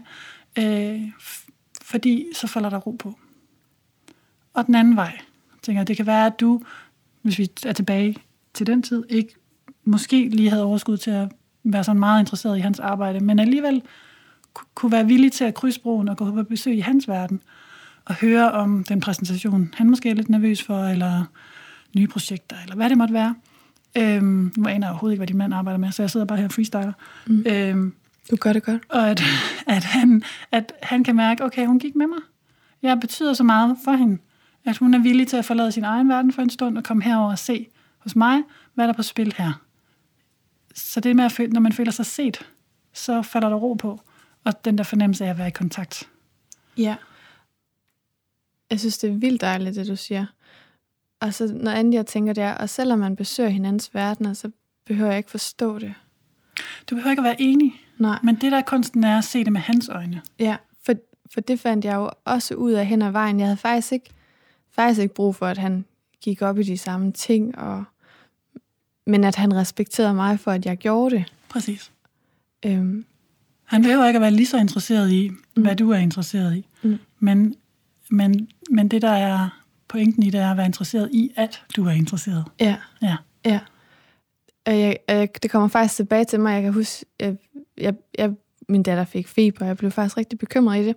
øh, 0.58 1.00
fordi 1.82 2.26
så 2.34 2.46
falder 2.46 2.70
der 2.70 2.78
ro 2.78 2.90
på. 2.90 3.18
Og 4.54 4.66
den 4.66 4.74
anden 4.74 4.96
vej, 4.96 5.18
tænker 5.62 5.80
jeg, 5.80 5.88
det 5.88 5.96
kan 5.96 6.06
være, 6.06 6.26
at 6.26 6.40
du, 6.40 6.62
hvis 7.22 7.38
vi 7.38 7.48
er 7.66 7.72
tilbage 7.72 8.16
til 8.54 8.66
den 8.66 8.82
tid, 8.82 9.04
ikke 9.08 9.34
måske 9.84 10.28
lige 10.28 10.50
havde 10.50 10.64
overskud 10.64 10.96
til 10.96 11.10
at 11.10 11.28
være 11.64 11.84
sådan 11.84 12.00
meget 12.00 12.20
interesseret 12.20 12.56
i 12.56 12.60
hans 12.60 12.80
arbejde, 12.80 13.20
men 13.20 13.38
alligevel 13.38 13.82
ku- 14.54 14.64
kunne 14.74 14.92
være 14.92 15.06
villig 15.06 15.32
til 15.32 15.44
at 15.44 15.54
krydse 15.54 15.80
broen 15.80 16.08
og 16.08 16.16
gå 16.16 16.30
på 16.30 16.42
besøg 16.42 16.76
i 16.76 16.80
hans 16.80 17.08
verden, 17.08 17.42
og 18.04 18.14
høre 18.14 18.52
om 18.52 18.84
den 18.84 19.00
præsentation, 19.00 19.74
han 19.76 19.90
måske 19.90 20.10
er 20.10 20.14
lidt 20.14 20.28
nervøs 20.28 20.62
for, 20.62 20.84
eller 20.84 21.24
nye 21.96 22.06
projekter, 22.06 22.56
eller 22.62 22.76
hvad 22.76 22.90
det 22.90 22.98
måtte 22.98 23.14
være. 23.14 23.34
Øhm, 23.98 24.52
nu 24.56 24.68
aner 24.68 24.86
jeg 24.86 24.90
overhovedet 24.90 25.14
ikke, 25.14 25.18
hvad 25.20 25.26
din 25.26 25.36
mand 25.38 25.54
arbejder 25.54 25.78
med, 25.78 25.92
så 25.92 26.02
jeg 26.02 26.10
sidder 26.10 26.26
bare 26.26 26.38
her 26.38 26.44
og 26.44 26.52
freestyler. 26.52 26.92
Mm. 27.26 27.44
Øhm, 27.46 27.94
Du 28.30 28.36
gør 28.36 28.52
det 28.52 28.62
godt. 28.62 28.82
og 28.88 29.10
at, 29.10 29.22
at, 29.66 29.84
han, 29.84 30.22
at 30.52 30.72
han 30.82 31.04
kan 31.04 31.16
mærke, 31.16 31.44
okay, 31.44 31.66
hun 31.66 31.78
gik 31.78 31.94
med 31.96 32.06
mig. 32.06 32.18
Jeg 32.82 33.00
betyder 33.00 33.32
så 33.34 33.44
meget 33.44 33.76
for 33.84 33.92
hende, 33.92 34.18
at 34.64 34.76
hun 34.76 34.94
er 34.94 34.98
villig 34.98 35.28
til 35.28 35.36
at 35.36 35.44
forlade 35.44 35.72
sin 35.72 35.84
egen 35.84 36.08
verden 36.08 36.32
for 36.32 36.42
en 36.42 36.50
stund 36.50 36.78
og 36.78 36.84
komme 36.84 37.02
herover 37.02 37.30
og 37.30 37.38
se 37.38 37.66
hos 37.98 38.16
mig, 38.16 38.42
hvad 38.74 38.84
der 38.84 38.92
er 38.92 38.96
på 38.96 39.02
spil 39.02 39.34
her. 39.38 39.52
Så 40.74 41.00
det 41.00 41.16
med, 41.16 41.24
at 41.24 41.32
føle, 41.32 41.52
når 41.52 41.60
man 41.60 41.72
føler 41.72 41.92
sig 41.92 42.06
set, 42.06 42.46
så 42.92 43.22
falder 43.22 43.48
der 43.48 43.56
ro 43.56 43.74
på. 43.74 44.00
Og 44.44 44.64
den 44.64 44.78
der 44.78 44.84
fornemmelse 44.84 45.24
af 45.24 45.30
at 45.30 45.38
være 45.38 45.48
i 45.48 45.50
kontakt. 45.50 46.08
Ja. 46.76 46.96
Jeg 48.70 48.80
synes, 48.80 48.98
det 48.98 49.10
er 49.10 49.14
vildt 49.14 49.40
dejligt, 49.40 49.76
det 49.76 49.86
du 49.86 49.96
siger. 49.96 50.26
Og 51.20 51.34
så 51.34 51.46
noget 51.46 51.76
andet, 51.76 51.94
jeg 51.94 52.06
tænker, 52.06 52.32
det 52.32 52.44
er, 52.44 52.54
og 52.54 52.68
selvom 52.68 52.98
man 52.98 53.16
besøger 53.16 53.50
hinandens 53.50 53.94
verdener, 53.94 54.32
så 54.32 54.50
behøver 54.86 55.10
jeg 55.10 55.18
ikke 55.18 55.30
forstå 55.30 55.78
det. 55.78 55.94
Du 56.90 56.94
behøver 56.94 57.10
ikke 57.10 57.20
at 57.20 57.24
være 57.24 57.40
enig, 57.40 57.80
Nej. 57.98 58.18
men 58.22 58.34
det 58.34 58.52
der 58.52 58.58
er 58.58 58.62
kunsten 58.62 59.04
er 59.04 59.18
at 59.18 59.24
se 59.24 59.44
det 59.44 59.52
med 59.52 59.60
hans 59.60 59.88
øjne. 59.88 60.22
Ja, 60.38 60.56
for, 60.86 60.94
for 61.32 61.40
det 61.40 61.60
fandt 61.60 61.84
jeg 61.84 61.94
jo 61.94 62.10
også 62.24 62.54
ud 62.54 62.72
af 62.72 62.86
hen 62.86 63.02
ad 63.02 63.10
vejen. 63.10 63.40
Jeg 63.40 63.46
havde 63.46 63.56
faktisk 63.56 63.92
ikke, 63.92 64.10
faktisk 64.80 65.00
ikke 65.02 65.14
brug 65.14 65.34
for, 65.36 65.46
at 65.46 65.58
han 65.58 65.84
gik 66.22 66.42
op 66.42 66.58
i 66.58 66.62
de 66.62 66.78
samme 66.78 67.12
ting, 67.12 67.58
og, 67.58 67.84
men 69.06 69.24
at 69.24 69.36
han 69.36 69.54
respekterede 69.56 70.14
mig 70.14 70.40
for, 70.40 70.50
at 70.50 70.66
jeg 70.66 70.76
gjorde 70.76 71.16
det. 71.16 71.32
Præcis. 71.48 71.92
Øhm, 72.66 73.04
Han 73.64 73.82
behøver 73.82 74.06
ikke 74.06 74.16
at 74.16 74.20
være 74.22 74.30
lige 74.30 74.46
så 74.46 74.58
interesseret 74.58 75.10
i, 75.12 75.30
Mm. 75.56 75.62
hvad 75.62 75.76
du 75.76 75.90
er 75.90 75.96
interesseret 75.98 76.56
i. 76.56 76.66
Mm. 76.82 76.98
Men, 77.18 77.54
men, 78.10 78.48
men 78.70 78.88
det, 78.88 79.02
der 79.02 79.10
er 79.10 79.62
pointen 79.88 80.22
i 80.22 80.30
det, 80.30 80.40
er 80.40 80.50
at 80.50 80.56
være 80.56 80.66
interesseret 80.66 81.10
i, 81.12 81.30
at 81.36 81.62
du 81.76 81.84
er 81.86 81.90
interesseret. 81.90 82.44
ja, 82.60 82.76
Ja. 83.02 83.16
ja. 83.44 83.60
Og 84.66 84.78
jeg, 84.80 84.96
jeg, 85.08 85.28
det 85.42 85.50
kommer 85.50 85.68
faktisk 85.68 85.96
tilbage 85.96 86.24
til 86.24 86.40
mig. 86.40 86.52
Jeg 86.54 86.62
kan 86.62 86.72
huske, 86.72 87.06
jeg, 87.20 87.36
jeg, 87.78 87.94
jeg, 88.18 88.32
min 88.68 88.82
datter 88.82 89.04
fik 89.04 89.28
feber, 89.28 89.60
og 89.60 89.66
jeg 89.68 89.76
blev 89.76 89.90
faktisk 89.90 90.16
rigtig 90.16 90.38
bekymret 90.38 90.82
i 90.82 90.86
det. 90.86 90.96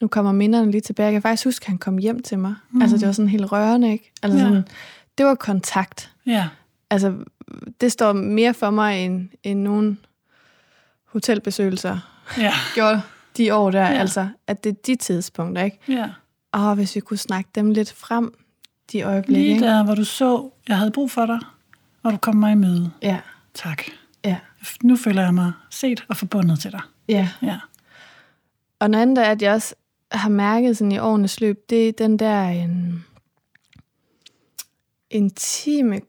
Nu 0.00 0.08
kommer 0.08 0.32
minderne 0.32 0.70
lige 0.70 0.80
tilbage. 0.80 1.04
Jeg 1.04 1.12
kan 1.12 1.22
faktisk 1.22 1.44
huske, 1.44 1.62
at 1.62 1.66
han 1.68 1.78
kom 1.78 1.98
hjem 1.98 2.22
til 2.22 2.38
mig. 2.38 2.54
Mm. 2.70 2.82
Altså, 2.82 2.96
det 2.98 3.06
var 3.06 3.12
sådan 3.12 3.28
helt 3.28 3.52
rørende, 3.52 3.92
ikke? 3.92 4.12
Altså, 4.22 4.38
Ja. 4.38 4.44
sådan, 4.44 4.64
det 5.18 5.26
var 5.26 5.34
kontakt. 5.34 6.12
Ja. 6.26 6.48
altså, 6.90 7.14
det 7.80 7.92
står 7.92 8.12
mere 8.12 8.54
for 8.54 8.70
mig 8.70 9.04
end, 9.04 9.28
end 9.42 9.60
nogen 9.60 9.98
hotelbesøgelser 11.04 11.98
Ja. 12.38 12.52
gjorde 12.74 13.02
de 13.36 13.54
år 13.54 13.70
der, 13.70 13.80
Ja. 13.80 13.86
altså, 13.98 14.28
at 14.46 14.64
det 14.64 14.70
er 14.70 14.76
de 14.86 14.94
tidspunkter, 14.96 15.62
ikke? 15.64 15.78
ja. 15.88 16.10
Og 16.52 16.74
hvis 16.74 16.94
vi 16.96 17.00
kunne 17.00 17.16
snakke 17.16 17.50
dem 17.54 17.70
lidt 17.70 17.92
frem, 17.92 18.34
de 18.92 19.02
øjeblikke, 19.02 19.32
Lige 19.42 19.54
ikke? 19.54 19.64
der, 19.66 19.84
hvor 19.84 19.94
du 19.94 20.04
så, 20.04 20.50
jeg 20.68 20.78
havde 20.78 20.90
brug 20.90 21.10
for 21.10 21.26
dig, 21.26 21.38
og 22.02 22.12
du 22.12 22.16
kom 22.16 22.36
mig 22.36 22.52
i 22.52 22.54
møde. 22.54 22.90
Ja, 23.02 23.18
Tak. 23.54 23.82
ja, 24.24 24.36
Nu 24.82 24.96
føler 24.96 25.22
jeg 25.22 25.34
mig 25.34 25.52
set 25.70 26.04
og 26.08 26.16
forbundet 26.16 26.58
til 26.60 26.72
dig. 26.72 26.80
ja. 27.08 27.28
Ja. 27.42 27.58
Og 28.80 28.90
noget 28.90 29.02
andet 29.02 29.18
er, 29.26 29.30
at 29.30 29.42
jeg 29.42 29.52
også 29.54 29.74
har 30.12 30.28
mærket 30.28 30.76
sådan 30.76 30.92
i 30.92 30.98
årenes 30.98 31.40
løb, 31.40 31.70
det 31.70 31.88
er 31.88 31.92
den 31.92 32.18
der 32.18 32.42
en, 32.42 33.04
intime 35.10 36.00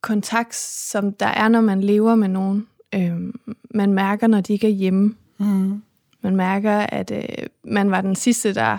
kontakt, 0.00 0.54
som 0.54 1.12
der 1.12 1.26
er, 1.26 1.48
når 1.48 1.60
man 1.60 1.80
lever 1.80 2.14
med 2.14 2.28
nogen. 2.28 2.66
Øhm, 2.94 3.40
man 3.70 3.92
mærker, 3.92 4.26
når 4.26 4.40
de 4.40 4.52
ikke 4.52 4.66
er 4.66 4.72
hjemme. 4.72 5.14
Mm. 5.38 5.82
Man 6.20 6.36
mærker, 6.36 6.78
at 6.78 7.10
øh, 7.10 7.46
man 7.64 7.90
var 7.90 8.00
den 8.00 8.16
sidste, 8.16 8.54
der, 8.54 8.78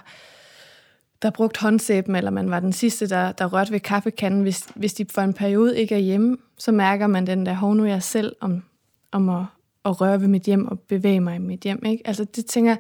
der 1.22 1.30
brugte 1.30 1.62
håndsæben, 1.62 2.16
eller 2.16 2.32
man 2.32 2.50
var 2.50 2.60
den 2.60 2.74
sidste, 2.74 3.10
der, 3.10 3.32
der 3.32 3.46
rørte 3.46 3.72
ved 3.72 3.80
kaffekanden. 3.80 4.42
Hvis, 4.42 4.68
hvis 4.76 4.94
de 4.94 5.06
for 5.14 5.22
en 5.22 5.34
periode 5.34 5.80
ikke 5.80 5.96
er 5.96 6.00
hjemme, 6.00 6.38
så 6.58 6.72
mærker 6.72 7.08
man 7.08 7.28
den 7.28 7.46
der, 7.46 7.54
hov, 7.54 7.76
nu 7.76 7.86
jeg 7.86 8.04
selv 8.04 8.36
om, 8.40 8.64
om 9.12 9.30
at, 9.30 9.46
at 9.86 10.02
røre 10.02 10.22
ved 10.22 10.28
mit 10.28 10.44
hjem 10.44 10.68
og 10.68 10.80
bevæge 10.80 11.20
mig 11.20 11.36
i 11.36 11.40
mit 11.40 11.60
hjem. 11.60 11.86
Ikke? 11.86 12.08
Altså 12.08 12.24
det 12.24 12.46
tænker 12.46 12.76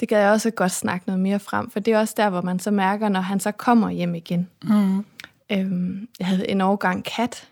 det 0.00 0.08
gad 0.08 0.20
jeg 0.20 0.30
også 0.30 0.50
godt 0.50 0.72
snakke 0.72 1.06
noget 1.06 1.20
mere 1.20 1.38
frem, 1.38 1.70
for 1.70 1.80
det 1.80 1.94
er 1.94 1.98
også 1.98 2.14
der, 2.16 2.30
hvor 2.30 2.42
man 2.42 2.58
så 2.58 2.70
mærker, 2.70 3.08
når 3.08 3.20
han 3.20 3.40
så 3.40 3.52
kommer 3.52 3.90
hjem 3.90 4.14
igen. 4.14 4.48
Mm. 4.64 5.04
Øhm, 5.52 6.08
jeg 6.18 6.26
havde 6.26 6.50
en 6.50 6.60
årgang 6.60 7.04
kat, 7.04 7.48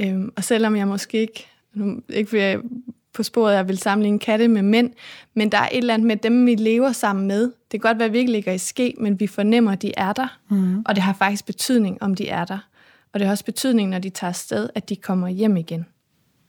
øhm, 0.00 0.32
og 0.36 0.44
selvom 0.44 0.76
jeg 0.76 0.88
måske 0.88 1.20
ikke, 1.20 1.46
nu, 1.74 2.00
ikke 2.08 2.30
vil 2.30 2.40
jeg 2.40 2.60
på 3.12 3.22
sporet, 3.22 3.54
jeg 3.54 3.68
vil 3.68 3.78
sammenligne 3.78 4.18
katte 4.18 4.48
med 4.48 4.62
mænd, 4.62 4.92
men 5.34 5.52
der 5.52 5.58
er 5.58 5.68
et 5.72 5.78
eller 5.78 5.94
andet 5.94 6.06
med 6.06 6.16
dem, 6.16 6.46
vi 6.46 6.54
lever 6.54 6.92
sammen 6.92 7.26
med. 7.26 7.42
Det 7.42 7.70
kan 7.70 7.80
godt 7.80 7.98
være, 7.98 8.06
at 8.06 8.12
vi 8.12 8.18
ikke 8.18 8.32
ligger 8.32 8.52
i 8.52 8.58
ske, 8.58 8.94
men 9.00 9.20
vi 9.20 9.26
fornemmer, 9.26 9.72
at 9.72 9.82
de 9.82 9.92
er 9.96 10.12
der, 10.12 10.38
Mm. 10.48 10.82
og 10.86 10.94
det 10.94 11.02
har 11.02 11.12
faktisk 11.12 11.46
betydning, 11.46 12.02
om 12.02 12.14
de 12.14 12.28
er 12.28 12.44
der. 12.44 12.58
Og 13.12 13.20
det 13.20 13.26
har 13.26 13.32
også 13.32 13.44
betydning, 13.44 13.90
når 13.90 13.98
de 13.98 14.10
tager 14.10 14.28
afsted, 14.28 14.68
at 14.74 14.88
de 14.88 14.96
kommer 14.96 15.28
hjem 15.28 15.56
igen. 15.56 15.86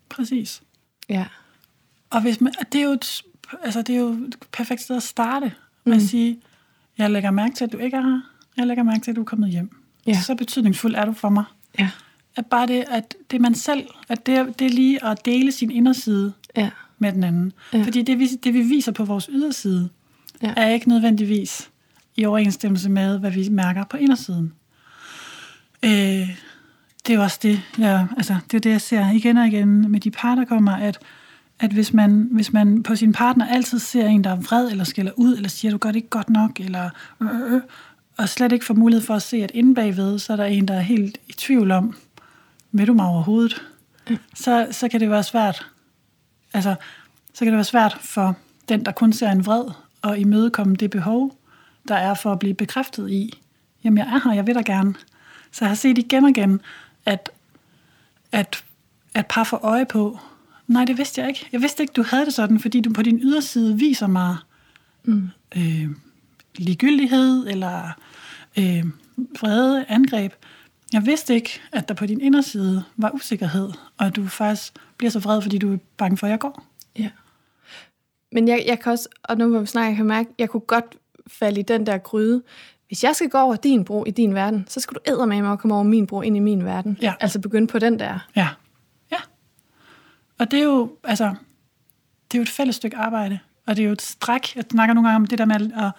Præcis. 0.09 0.61
Ja. 1.09 1.25
Og 2.09 2.21
hvis 2.21 2.41
man, 2.41 2.53
det, 2.71 2.79
er 2.79 2.85
jo 2.85 2.91
et, 2.91 3.21
altså 3.63 3.81
det 3.81 3.95
er 3.95 3.99
jo 3.99 4.09
et 4.09 4.35
perfekt 4.51 4.81
sted 4.81 4.95
at 4.95 5.03
starte 5.03 5.45
med 5.83 5.93
Mm. 5.93 5.97
at 5.97 6.01
sige, 6.01 6.37
jeg 6.97 7.11
lægger 7.11 7.31
mærke 7.31 7.55
til, 7.55 7.63
at 7.65 7.71
du 7.71 7.77
ikke 7.77 7.97
er 7.97 8.01
her. 8.01 8.21
Jeg 8.57 8.67
lægger 8.67 8.83
mærke 8.83 8.99
til, 9.03 9.11
at 9.11 9.15
du 9.15 9.21
er 9.21 9.25
kommet 9.25 9.49
hjem. 9.49 9.69
Ja. 10.07 10.21
Så 10.21 10.35
betydningsfuld 10.35 10.95
er 10.95 11.05
du 11.05 11.13
for 11.13 11.29
mig. 11.29 11.43
Ja. 11.79 11.89
At 12.35 12.45
bare 12.45 12.67
det, 12.67 12.83
at 12.87 13.15
det 13.31 13.37
er 13.37 13.41
man 13.41 13.55
selv, 13.55 13.83
at 14.09 14.25
det, 14.25 14.59
det 14.59 14.65
er 14.67 14.71
lige 14.71 15.05
at 15.05 15.25
dele 15.25 15.51
sin 15.51 15.71
inderside 15.71 16.33
Ja. 16.57 16.69
med 16.99 17.13
den 17.13 17.23
anden. 17.23 17.53
Ja. 17.73 17.83
Fordi 17.83 18.01
det 18.01 18.19
vi, 18.19 18.27
det, 18.27 18.53
vi 18.53 18.61
viser 18.61 18.91
på 18.91 19.05
vores 19.05 19.29
yderside, 19.31 19.89
Ja. 20.41 20.53
er 20.57 20.69
ikke 20.69 20.89
nødvendigvis 20.89 21.69
i 22.15 22.25
overensstemmelse 22.25 22.89
med, 22.89 23.19
hvad 23.19 23.31
vi 23.31 23.49
mærker 23.49 23.83
på 23.83 23.97
indersiden. 23.97 24.53
Øh, 25.83 25.91
det 27.07 27.09
er 27.09 27.13
jo 27.13 27.21
også 27.23 27.39
det, 27.43 27.61
jeg, 27.77 28.07
altså, 28.17 28.37
det 28.51 28.57
er 28.57 28.61
det, 28.61 28.69
jeg 28.69 28.81
ser 28.81 29.11
igen 29.11 29.37
og 29.37 29.47
igen 29.47 29.91
med 29.91 29.99
de 29.99 30.11
par, 30.11 30.35
der 30.35 30.45
kommer, 30.45 30.71
at, 30.71 30.97
at 31.59 31.71
hvis, 31.71 31.93
man, 31.93 32.29
hvis 32.31 32.53
man 32.53 32.83
på 32.83 32.95
sin 32.95 33.13
partner 33.13 33.47
altid 33.47 33.79
ser 33.79 34.07
en, 34.07 34.23
der 34.23 34.29
er 34.29 34.35
vred, 34.35 34.71
eller 34.71 34.83
skælder 34.83 35.11
ud, 35.15 35.35
eller 35.35 35.49
siger, 35.49 35.71
du 35.71 35.77
gør 35.77 35.89
det 35.89 35.95
ikke 35.95 36.09
godt 36.09 36.29
nok, 36.29 36.59
eller 36.59 36.89
øh, 37.21 37.53
øh, 37.53 37.61
og 38.17 38.29
slet 38.29 38.51
ikke 38.51 38.65
får 38.65 38.73
mulighed 38.73 39.05
for 39.05 39.13
at 39.13 39.21
se, 39.21 39.37
at 39.37 39.51
inde 39.53 39.75
bagved, 39.75 40.19
så 40.19 40.33
er 40.33 40.37
der 40.37 40.45
en, 40.45 40.67
der 40.67 40.73
er 40.73 40.81
helt 40.81 41.17
i 41.27 41.33
tvivl 41.33 41.71
om, 41.71 41.97
vil 42.71 42.87
du 42.87 42.93
mig 42.93 43.05
overhovedet? 43.05 43.61
Så, 44.33 44.67
så 44.71 44.87
kan 44.89 44.99
det 44.99 45.09
være 45.09 45.23
svært. 45.23 45.67
Altså, 46.53 46.75
så 47.33 47.39
kan 47.39 47.47
det 47.47 47.55
være 47.57 47.63
svært 47.63 47.97
for 48.01 48.37
den, 48.69 48.85
der 48.85 48.91
kun 48.91 49.13
ser 49.13 49.29
en 49.29 49.45
vred, 49.45 49.63
og 50.01 50.19
imødekomme 50.19 50.75
det 50.75 50.89
behov, 50.89 51.37
der 51.87 51.95
er 51.95 52.13
for 52.13 52.31
at 52.31 52.39
blive 52.39 52.53
bekræftet 52.53 53.11
i, 53.11 53.41
jamen 53.83 53.97
jeg 53.97 54.07
er 54.07 54.29
her, 54.29 54.35
jeg 54.35 54.47
vil 54.47 54.55
da 54.55 54.61
gerne. 54.61 54.93
Så 55.51 55.65
jeg 55.65 55.69
har 55.69 55.75
set 55.75 55.97
igen 55.97 56.23
og 56.23 56.29
igen, 56.29 56.61
at, 57.05 57.29
at, 58.31 58.63
at 59.13 59.25
par 59.27 59.43
får 59.43 59.57
øje 59.57 59.85
på, 59.85 60.19
nej, 60.67 60.85
det 60.85 60.97
vidste 60.97 61.21
jeg 61.21 61.29
ikke. 61.29 61.47
Jeg 61.51 61.61
vidste 61.61 61.83
ikke, 61.83 61.93
du 61.93 62.03
havde 62.03 62.25
det 62.25 62.33
sådan, 62.33 62.59
fordi 62.59 62.81
du 62.81 62.93
på 62.93 63.01
din 63.01 63.19
yderside 63.23 63.77
viser 63.79 64.07
mig 64.07 64.37
Mm. 65.07 65.29
øh, 65.57 65.87
ligegyldighed 66.57 67.47
eller 67.47 67.89
øh, 68.57 68.85
vrede 69.41 69.85
angreb. 69.87 70.33
Jeg 70.93 71.05
vidste 71.05 71.33
ikke, 71.35 71.61
at 71.71 71.87
der 71.87 71.93
på 71.93 72.05
din 72.05 72.21
inderside 72.21 72.83
var 72.97 73.11
usikkerhed, 73.11 73.69
og 73.97 74.05
at 74.05 74.15
du 74.15 74.27
faktisk 74.27 74.73
bliver 74.97 75.11
så 75.11 75.19
vred, 75.19 75.41
fordi 75.41 75.57
du 75.57 75.73
er 75.73 75.77
bange 75.97 76.17
for, 76.17 76.27
at 76.27 76.31
jeg 76.31 76.39
går. 76.39 76.65
Ja. 76.99 77.09
Men 78.31 78.47
jeg, 78.47 78.63
jeg 78.67 78.79
kan 78.79 78.91
også, 78.91 79.09
og 79.23 79.37
nu 79.37 79.47
hvor 79.49 79.59
vi 79.59 79.65
snakker, 79.65 79.89
jeg 79.89 79.97
kan 79.97 80.05
mærke, 80.05 80.29
jeg 80.39 80.49
kunne 80.49 80.61
godt 80.61 80.95
falde 81.27 81.59
i 81.59 81.63
den 81.63 81.85
der 81.85 81.97
gryde. 81.97 82.41
Hvis 82.87 83.03
jeg 83.03 83.15
skal 83.15 83.29
gå 83.29 83.37
over 83.37 83.55
din 83.55 83.85
bro 83.85 84.05
i 84.07 84.11
din 84.11 84.33
verden, 84.33 84.65
så 84.69 84.79
skal 84.79 84.95
du 84.95 84.99
æde 85.11 85.27
med 85.27 85.41
mig 85.41 85.51
at 85.51 85.59
komme 85.59 85.75
over 85.75 85.83
min 85.83 86.07
bro 86.07 86.21
ind 86.21 86.35
i 86.37 86.39
min 86.39 86.65
verden. 86.65 86.97
Ja. 87.01 87.13
Altså 87.19 87.39
begynde 87.39 87.67
på 87.67 87.79
den 87.79 87.99
der. 87.99 88.27
Ja. 88.35 88.47
Og 90.39 90.51
det 90.51 90.59
er 90.59 90.63
jo, 90.63 90.91
altså, 91.03 91.25
det 92.31 92.37
er 92.37 92.39
jo 92.39 92.41
et 92.41 92.49
fælles 92.49 92.75
stykke 92.75 92.97
arbejde, 92.97 93.39
og 93.65 93.75
det 93.75 93.83
er 93.83 93.85
jo 93.85 93.91
et 93.91 94.01
stræk. 94.01 94.55
Jeg 94.55 94.63
snakker 94.71 94.93
nogle 94.93 95.09
gange 95.09 95.15
om 95.15 95.25
det 95.25 95.37
der 95.37 95.45
med 95.45 95.55
at, 95.55 95.91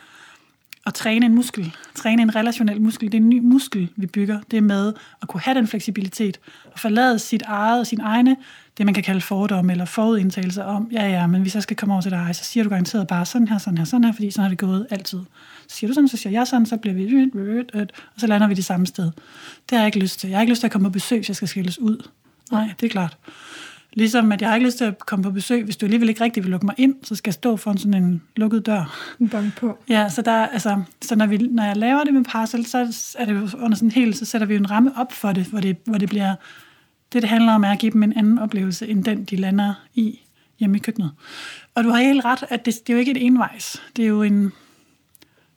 at 0.86 0.94
træne 0.94 1.26
en 1.26 1.34
muskel, 1.34 1.74
træne 1.94 2.22
en 2.22 2.36
relationel 2.36 2.80
muskel. 2.80 3.12
Det 3.12 3.18
er 3.18 3.22
en 3.22 3.28
ny 3.28 3.40
muskel, 3.40 3.88
vi 3.96 4.06
bygger. 4.06 4.40
Det 4.50 4.56
er 4.56 4.60
med 4.60 4.92
at 5.22 5.28
kunne 5.28 5.40
have 5.40 5.54
den 5.54 5.66
fleksibilitet, 5.66 6.40
og 6.72 6.78
forlade 6.78 7.18
sit 7.18 7.42
eget, 7.42 7.86
sin 7.86 8.00
egne, 8.00 8.36
det 8.78 8.86
man 8.86 8.94
kan 8.94 9.02
kalde 9.02 9.20
fordomme 9.20 9.72
eller 9.72 9.84
forudindtagelser 9.84 10.64
om, 10.64 10.88
ja 10.92 11.08
ja, 11.08 11.26
men 11.26 11.42
hvis 11.42 11.54
jeg 11.54 11.62
skal 11.62 11.76
komme 11.76 11.94
over 11.94 12.02
til 12.02 12.10
dig, 12.10 12.30
så 12.32 12.44
siger 12.44 12.64
du 12.64 12.70
garanteret 12.70 13.06
bare 13.06 13.26
sådan 13.26 13.48
her, 13.48 13.58
sådan 13.58 13.78
her, 13.78 13.84
sådan 13.84 14.04
her, 14.04 14.12
fordi 14.12 14.30
sådan 14.30 14.42
har 14.42 14.48
det 14.48 14.58
gået 14.58 14.86
altid. 14.90 15.20
Så 15.68 15.76
siger 15.76 15.88
du 15.88 15.94
sådan, 15.94 16.08
så 16.08 16.16
siger 16.16 16.32
jeg 16.32 16.46
sådan, 16.46 16.66
så 16.66 16.76
bliver 16.76 16.94
vi, 16.94 17.30
og 18.14 18.20
så 18.20 18.26
lander 18.26 18.46
vi 18.46 18.54
det 18.54 18.64
samme 18.64 18.86
sted. 18.86 19.04
Det 19.04 19.12
har 19.70 19.78
jeg 19.78 19.86
ikke 19.86 19.98
lyst 19.98 20.20
til. 20.20 20.30
Jeg 20.30 20.36
har 20.36 20.40
ikke 20.40 20.52
lyst 20.52 20.60
til 20.60 20.66
at 20.66 20.72
komme 20.72 20.88
på 20.88 20.92
besøg, 20.92 21.18
hvis 21.18 21.28
jeg 21.28 21.36
skal 21.36 21.48
skilles 21.48 21.78
ud. 21.78 22.08
Nej, 22.52 22.70
det 22.80 22.86
er 22.86 22.90
klart. 22.90 23.16
Ligesom 23.96 24.32
at 24.32 24.40
jeg 24.40 24.48
har 24.48 24.56
ikke 24.56 24.66
lyst 24.66 24.78
til 24.78 24.84
at 24.84 25.06
komme 25.06 25.22
på 25.22 25.30
besøg, 25.30 25.64
hvis 25.64 25.76
du 25.76 25.86
alligevel 25.86 26.08
ikke 26.08 26.24
rigtig 26.24 26.42
vil 26.42 26.50
lukke 26.50 26.66
mig 26.66 26.74
ind, 26.78 26.94
så 27.02 27.14
skal 27.14 27.28
jeg 27.28 27.34
stå 27.34 27.56
foran 27.56 27.78
sådan 27.78 28.04
en 28.04 28.22
lukket 28.36 28.66
dør. 28.66 29.14
Bange 29.30 29.52
på. 29.56 29.78
Ja, 29.88 30.08
så, 30.08 30.22
der, 30.22 30.46
altså, 30.46 30.82
så 31.02 31.16
når, 31.16 31.26
vi, 31.26 31.36
når 31.36 31.64
jeg 31.64 31.76
laver 31.76 32.04
det 32.04 32.14
med 32.14 32.24
parcel, 32.24 32.66
så 32.66 32.78
er 33.18 33.24
det 33.24 33.34
jo 33.34 33.48
under 33.58 33.76
sådan 33.76 33.90
helt, 33.90 34.16
så 34.16 34.24
sætter 34.24 34.46
vi 34.46 34.54
jo 34.54 34.60
en 34.60 34.70
ramme 34.70 34.92
op 34.96 35.12
for 35.12 35.32
det, 35.32 35.44
hvor 35.44 35.60
det, 35.60 35.76
hvor 35.84 35.98
det 35.98 36.08
bliver, 36.08 36.34
det 37.12 37.22
det 37.22 37.30
handler 37.30 37.52
om 37.52 37.64
er 37.64 37.70
at 37.70 37.78
give 37.78 37.92
dem 37.92 38.02
en 38.02 38.18
anden 38.18 38.38
oplevelse, 38.38 38.88
end 38.88 39.04
den 39.04 39.24
de 39.24 39.36
lander 39.36 39.74
i 39.94 40.20
hjemme 40.58 40.76
i 40.76 40.80
køkkenet. 40.80 41.10
Og 41.74 41.84
du 41.84 41.90
har 41.90 41.98
helt 41.98 42.24
ret, 42.24 42.44
at 42.48 42.66
det, 42.66 42.74
det 42.86 42.92
er 42.92 42.94
jo 42.94 43.00
ikke 43.00 43.10
et 43.10 43.26
envejs. 43.26 43.82
Det 43.96 44.02
er 44.02 44.08
jo 44.08 44.22
en, 44.22 44.52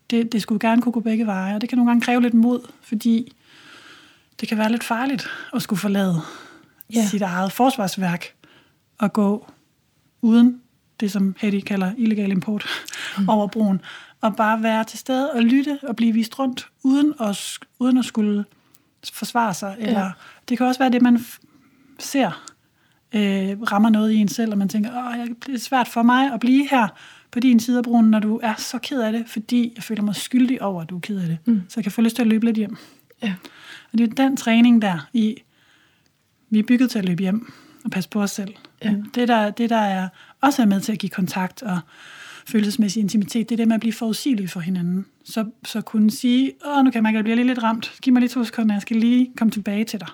det, 0.09 0.31
det 0.31 0.41
skulle 0.41 0.59
gerne 0.59 0.81
kunne 0.81 0.93
gå 0.93 0.99
begge 0.99 1.25
veje, 1.25 1.55
og 1.55 1.61
det 1.61 1.69
kan 1.69 1.77
nogle 1.77 1.89
gange 1.89 2.01
kræve 2.01 2.21
lidt 2.21 2.33
mod, 2.33 2.59
fordi 2.81 3.33
det 4.39 4.49
kan 4.49 4.57
være 4.57 4.71
lidt 4.71 4.83
farligt 4.83 5.27
at 5.53 5.61
skulle 5.61 5.79
forlade 5.79 6.21
Ja. 6.93 7.05
sit 7.07 7.21
eget 7.21 7.51
forsvarsværk 7.51 8.25
og 8.97 9.13
gå 9.13 9.47
uden 10.21 10.61
det, 10.99 11.11
som 11.11 11.35
Hedy 11.39 11.61
kalder 11.61 11.91
illegal 11.97 12.31
import 12.31 12.65
mm. 13.17 13.29
over 13.29 13.47
broen, 13.47 13.81
og 14.21 14.35
bare 14.35 14.63
være 14.63 14.83
til 14.83 14.99
stede 14.99 15.31
og 15.31 15.41
lytte 15.41 15.79
og 15.83 15.95
blive 15.95 16.13
vist 16.13 16.39
rundt, 16.39 16.67
uden 16.83 17.13
at, 17.19 17.57
uden 17.79 17.97
at 17.97 18.05
skulle 18.05 18.45
forsvare 19.13 19.53
sig. 19.53 19.75
Eller, 19.79 19.99
Ja. 19.99 20.11
Det 20.49 20.57
kan 20.57 20.67
også 20.67 20.79
være 20.79 20.89
det, 20.89 21.01
man 21.01 21.25
ser, 21.99 22.49
øh, 23.15 23.61
rammer 23.61 23.89
noget 23.89 24.11
i 24.11 24.15
en 24.15 24.27
selv, 24.27 24.51
og 24.51 24.57
man 24.57 24.69
tænker, 24.69 24.89
Åh, 24.89 25.27
det 25.45 25.55
er 25.55 25.59
svært 25.59 25.87
for 25.87 26.03
mig 26.03 26.33
at 26.33 26.39
blive 26.39 26.67
her 26.69 26.87
på 27.31 27.39
din 27.39 27.59
side 27.59 27.77
af 27.77 27.83
broen, 27.83 28.05
når 28.05 28.19
du 28.19 28.39
er 28.43 28.53
så 28.57 28.79
ked 28.79 29.01
af 29.01 29.11
det, 29.11 29.23
fordi 29.27 29.73
jeg 29.75 29.83
føler 29.83 30.01
mig 30.01 30.15
skyldig 30.15 30.61
over, 30.61 30.81
at 30.81 30.89
du 30.89 30.95
er 30.95 30.99
ked 30.99 31.19
af 31.19 31.27
det. 31.27 31.37
Mm. 31.45 31.61
Så 31.69 31.73
jeg 31.77 31.83
kan 31.83 31.91
få 31.91 32.01
lyst 32.01 32.15
til 32.15 32.23
at 32.23 32.27
løbe 32.27 32.45
lidt 32.45 32.57
hjem. 32.57 32.77
Ja. 33.21 33.33
Og 33.91 33.97
det 33.97 34.09
er 34.09 34.13
den 34.15 34.37
træning 34.37 34.81
der 34.81 35.07
i, 35.13 35.35
vi 36.49 36.59
er 36.59 36.63
bygget 36.63 36.91
til 36.91 36.99
at 36.99 37.05
løbe 37.05 37.21
hjem 37.21 37.53
og 37.83 37.91
passe 37.91 38.09
på 38.09 38.21
os 38.21 38.31
selv. 38.31 38.53
Ja. 38.83 38.95
Det, 39.15 39.27
der, 39.27 39.49
det, 39.49 39.69
der 39.69 39.77
er 39.77 40.09
også 40.41 40.61
er 40.61 40.65
med 40.65 40.81
til 40.81 40.91
at 40.91 40.99
give 40.99 41.09
kontakt 41.09 41.63
og 41.63 41.79
følelsesmæssig 42.47 43.01
intimitet, 43.01 43.49
det 43.49 43.55
er 43.55 43.57
det 43.57 43.67
med 43.67 43.75
at 43.75 43.79
blive 43.79 43.93
forudsigelige 43.93 44.47
for 44.47 44.59
hinanden. 44.59 45.05
Så, 45.23 45.45
så 45.65 45.81
kunne 45.81 46.11
sige, 46.11 46.51
åh, 46.65 46.83
nu 46.83 46.91
kan 46.91 46.95
jeg 46.95 47.03
mærke, 47.03 47.15
at 47.15 47.17
jeg 47.17 47.23
bliver 47.23 47.35
lige 47.35 47.47
lidt 47.47 47.63
ramt. 47.63 47.93
Giv 48.01 48.13
mig 48.13 48.19
lige 48.19 48.29
to 48.29 48.43
sekunder, 48.43 48.75
jeg 48.75 48.81
skal 48.81 48.97
lige 48.97 49.31
komme 49.37 49.51
tilbage 49.51 49.85
til 49.85 49.99
dig. 49.99 50.07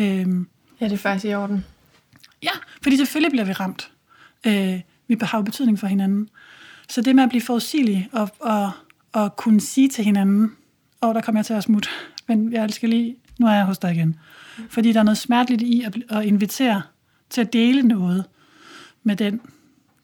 Øhm, 0.00 0.48
Ja, 0.80 0.84
det 0.84 0.92
er 0.92 0.98
faktisk 0.98 1.24
i 1.24 1.34
orden. 1.34 1.64
Ja, 2.42 2.50
fordi 2.82 2.96
selvfølgelig 2.96 3.30
bliver 3.30 3.44
vi 3.44 3.52
ramt. 3.52 3.90
Øh, 4.46 4.80
vi 5.08 5.16
har 5.20 5.38
jo 5.38 5.42
betydning 5.42 5.78
for 5.78 5.86
hinanden. 5.86 6.28
Så 6.88 7.02
det 7.02 7.16
med 7.16 7.22
at 7.22 7.28
blive 7.28 7.42
forudsigelig 7.42 8.08
og, 8.12 8.30
og, 8.40 8.70
og 9.12 9.36
kunne 9.36 9.60
sige 9.60 9.88
til 9.88 10.04
hinanden, 10.04 10.52
åh, 11.02 11.08
oh, 11.08 11.14
der 11.14 11.20
kommer 11.20 11.38
jeg 11.38 11.46
til 11.46 11.54
at 11.54 11.62
smutte, 11.62 11.88
men 12.26 12.52
jeg 12.52 12.70
skal 12.70 12.88
lige, 12.88 13.16
nu 13.38 13.46
er 13.46 13.52
jeg 13.52 13.64
hos 13.64 13.78
dig 13.78 13.94
igen. 13.94 14.16
Fordi 14.70 14.92
der 14.92 15.00
er 15.00 15.04
noget 15.04 15.18
smerteligt 15.18 15.62
i 15.62 15.82
at, 15.82 15.96
at 16.10 16.24
invitere 16.24 16.82
til 17.30 17.40
at 17.40 17.52
dele 17.52 17.82
noget 17.82 18.24
med 19.02 19.16
den, 19.16 19.40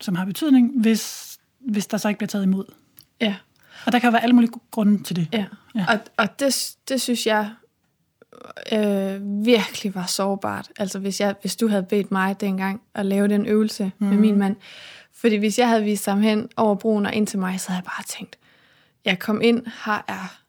som 0.01 0.15
har 0.15 0.25
betydning, 0.25 0.81
hvis, 0.81 1.37
hvis 1.61 1.87
der 1.87 1.97
så 1.97 2.09
ikke 2.09 2.19
bliver 2.19 2.29
taget 2.29 2.45
imod. 2.45 2.65
Ja. 3.21 3.37
Og 3.87 3.93
der 3.93 3.99
kan 3.99 4.13
være 4.13 4.23
alle 4.23 4.35
mulige 4.35 4.53
grunde 4.71 5.03
til 5.03 5.17
det. 5.17 5.29
Ja. 5.33 5.47
Ja. 5.75 5.87
Og, 5.89 5.99
og 6.17 6.41
det, 6.41 6.77
det 6.89 7.01
synes 7.01 7.27
jeg 7.27 7.51
øh, 8.73 9.45
virkelig 9.45 9.95
var 9.95 10.07
sårbart. 10.07 10.69
Altså 10.79 10.99
hvis, 10.99 11.21
jeg, 11.21 11.35
hvis 11.41 11.57
du 11.57 11.69
havde 11.69 11.83
bedt 11.83 12.11
mig 12.11 12.41
dengang 12.41 12.81
at 12.95 13.07
lave 13.07 13.29
den 13.29 13.47
øvelse 13.47 13.93
mm. 13.99 14.07
med 14.07 14.17
min 14.17 14.39
mand. 14.39 14.57
Fordi 15.13 15.37
hvis 15.37 15.59
jeg 15.59 15.69
havde 15.69 15.85
vist 15.85 16.07
ham 16.07 16.21
hen 16.21 16.49
over 16.57 16.75
broen 16.75 17.07
og 17.07 17.15
ind 17.15 17.27
til 17.27 17.39
mig, 17.39 17.61
så 17.61 17.69
havde 17.69 17.79
jeg 17.79 17.85
bare 17.85 18.05
tænkt, 18.05 18.39
jeg 19.05 19.19
kom 19.19 19.43
ind, 19.43 19.67
har 19.67 20.05
er 20.09 20.41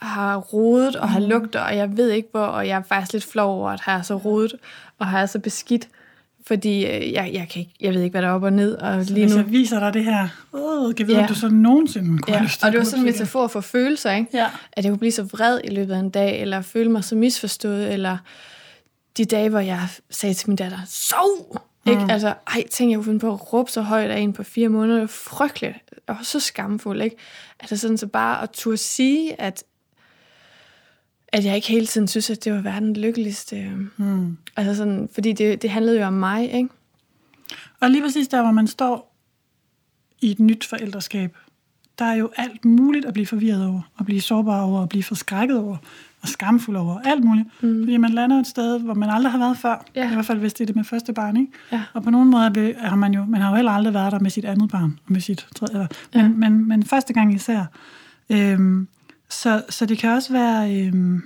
har 0.00 0.36
rodet 0.36 0.96
og 0.96 1.08
har 1.08 1.20
lugter, 1.20 1.60
og 1.60 1.76
jeg 1.76 1.96
ved 1.96 2.10
ikke 2.10 2.28
hvor, 2.30 2.40
og 2.40 2.68
jeg 2.68 2.78
er 2.78 2.82
faktisk 2.82 3.12
lidt 3.12 3.24
flov 3.24 3.58
over, 3.58 3.70
at 3.70 3.80
har 3.80 3.94
jeg 3.94 4.04
så 4.04 4.16
rodet, 4.16 4.54
og 4.98 5.06
har 5.06 5.18
jeg 5.18 5.28
så 5.28 5.38
beskidt, 5.38 5.88
fordi 6.46 6.86
øh, 6.86 7.12
jeg, 7.12 7.30
jeg, 7.32 7.48
kan 7.52 7.60
ikke, 7.60 7.74
jeg 7.80 7.94
ved 7.94 8.02
ikke, 8.02 8.12
hvad 8.12 8.22
der 8.22 8.28
er 8.28 8.32
op 8.32 8.42
og 8.42 8.52
ned. 8.52 8.74
Og 8.76 9.04
Så 9.04 9.12
lige 9.12 9.24
hvis 9.26 9.34
nu, 9.36 9.42
jeg 9.42 9.50
viser 9.50 9.80
dig 9.80 9.94
det 9.94 10.04
her, 10.04 10.28
øh, 10.54 10.94
kan 10.94 11.06
vide, 11.06 11.20
Ja. 11.20 11.26
du 11.26 11.34
så 11.34 11.48
nogensinde 11.48 12.08
kunne 12.08 12.20
ja, 12.28 12.34
have 12.34 12.44
lyst 12.44 12.58
til 12.58 12.66
og 12.66 12.72
det 12.72 12.78
var 12.78 12.84
sådan 12.84 13.00
en 13.04 13.08
og 13.08 13.12
metafor 13.12 13.46
for 13.46 13.60
følelser, 13.60 14.12
ikke? 14.12 14.28
Ja. 14.34 14.46
at 14.72 14.84
jeg 14.84 14.90
kunne 14.90 14.98
blive 14.98 15.12
så 15.12 15.22
vred 15.22 15.60
i 15.64 15.70
løbet 15.70 15.94
af 15.94 15.98
en 15.98 16.10
dag, 16.10 16.40
eller 16.40 16.60
føle 16.62 16.90
mig 16.90 17.04
så 17.04 17.14
misforstået, 17.14 17.92
eller 17.92 18.16
de 19.16 19.24
dage, 19.24 19.48
hvor 19.48 19.58
jeg 19.60 19.88
sagde 20.10 20.34
til 20.34 20.50
min 20.50 20.56
datter, 20.56 20.78
sov! 20.86 21.60
Mm. 21.86 21.90
Ikke? 21.92 22.06
Altså, 22.12 22.34
ej, 22.46 22.64
tænk, 22.70 22.90
jeg 22.90 22.96
kunne 22.98 23.04
finde 23.04 23.20
på 23.20 23.32
at 23.32 23.52
råbe 23.52 23.70
så 23.70 23.82
højt 23.82 24.10
af 24.10 24.18
en 24.20 24.32
på 24.32 24.42
fire 24.42 24.68
måneder. 24.68 24.94
Det 24.94 25.00
var 25.00 25.06
frygteligt. 25.06 25.76
Var 26.08 26.20
så 26.22 26.40
skamfuld, 26.40 27.02
ikke? 27.02 27.16
Altså 27.60 27.76
sådan 27.76 27.98
så 27.98 28.06
bare 28.06 28.42
at 28.42 28.50
turde 28.50 28.76
sige, 28.76 29.40
at, 29.40 29.64
at 31.34 31.44
jeg 31.44 31.56
ikke 31.56 31.68
hele 31.68 31.86
tiden 31.86 32.08
synes, 32.08 32.30
at 32.30 32.44
det 32.44 32.52
var 32.52 32.60
verdens 32.60 32.98
lykkeligste. 32.98 33.70
Mm. 33.96 34.36
Altså 34.56 34.74
sådan, 34.74 35.08
fordi 35.14 35.32
det, 35.32 35.62
det 35.62 35.70
handlede 35.70 35.98
jo 36.00 36.06
om 36.06 36.12
mig, 36.12 36.52
ikke? 36.52 36.68
Og 37.80 37.90
lige 37.90 38.02
præcis 38.02 38.28
der, 38.28 38.42
hvor 38.42 38.50
man 38.52 38.66
står 38.66 39.14
i 40.20 40.30
et 40.30 40.40
nyt 40.40 40.64
forældreskab, 40.64 41.36
der 41.98 42.04
er 42.04 42.14
jo 42.14 42.30
alt 42.36 42.64
muligt 42.64 43.04
at 43.04 43.12
blive 43.12 43.26
forvirret 43.26 43.66
over, 43.66 43.80
at 43.98 44.06
blive 44.06 44.20
sårbar 44.20 44.62
over, 44.62 44.82
at 44.82 44.88
blive 44.88 45.02
forskrækket 45.02 45.58
over, 45.58 45.76
og 46.22 46.28
skamfuld 46.28 46.76
over, 46.76 47.00
alt 47.04 47.24
muligt. 47.24 47.48
Mm. 47.62 47.82
Fordi 47.84 47.96
man 47.96 48.10
lander 48.10 48.40
et 48.40 48.46
sted, 48.46 48.80
hvor 48.80 48.94
man 48.94 49.10
aldrig 49.10 49.32
har 49.32 49.38
været 49.38 49.58
før. 49.58 49.84
Ja. 49.94 50.10
I 50.10 50.14
hvert 50.14 50.26
fald, 50.26 50.38
hvis 50.38 50.54
det 50.54 50.60
er 50.60 50.66
det 50.66 50.76
med 50.76 50.84
første 50.84 51.12
barn, 51.12 51.36
ikke? 51.36 51.52
Ja. 51.72 51.82
Og 51.92 52.02
på 52.02 52.10
nogen 52.10 52.30
måde 52.30 52.74
har 52.78 52.96
man 52.96 53.14
jo, 53.14 53.24
man 53.24 53.40
har 53.40 53.50
jo 53.50 53.56
heller 53.56 53.72
aldrig 53.72 53.94
været 53.94 54.12
der 54.12 54.18
med 54.18 54.30
sit 54.30 54.44
andet 54.44 54.70
barn, 54.70 54.98
og 55.06 55.12
med 55.12 55.20
sit 55.20 55.46
tredje, 55.56 55.74
eller, 55.74 55.86
men, 56.28 56.42
Ja. 56.42 56.48
men, 56.50 56.68
men 56.68 56.82
første 56.84 57.12
gang 57.12 57.34
især. 57.34 57.64
Øhm, 58.30 58.88
så, 59.42 59.62
så 59.70 59.86
det 59.86 59.98
kan 59.98 60.10
også 60.10 60.32
være, 60.32 60.76
øhm, 60.86 61.22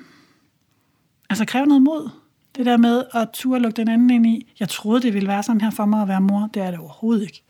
altså 1.31 1.45
kræve 1.45 1.67
noget 1.67 1.83
mod. 1.83 2.11
Det 2.57 2.67
der 2.67 2.77
med 2.77 3.03
at 3.15 3.29
turde 3.33 3.61
lukke 3.63 3.77
den 3.77 3.89
anden 3.89 4.11
ind 4.11 4.27
i, 4.27 4.53
jeg 4.61 4.69
troede, 4.69 5.03
det 5.03 5.15
ville 5.15 5.29
være 5.29 5.43
sådan 5.43 5.61
her 5.61 5.71
for 5.71 5.85
mig 5.87 6.03
at 6.03 6.09
være 6.09 6.21
mor, 6.21 6.51
det 6.55 6.63
er 6.63 6.71
det 6.71 6.81
overhovedet 6.81 7.23
ikke. 7.23 7.43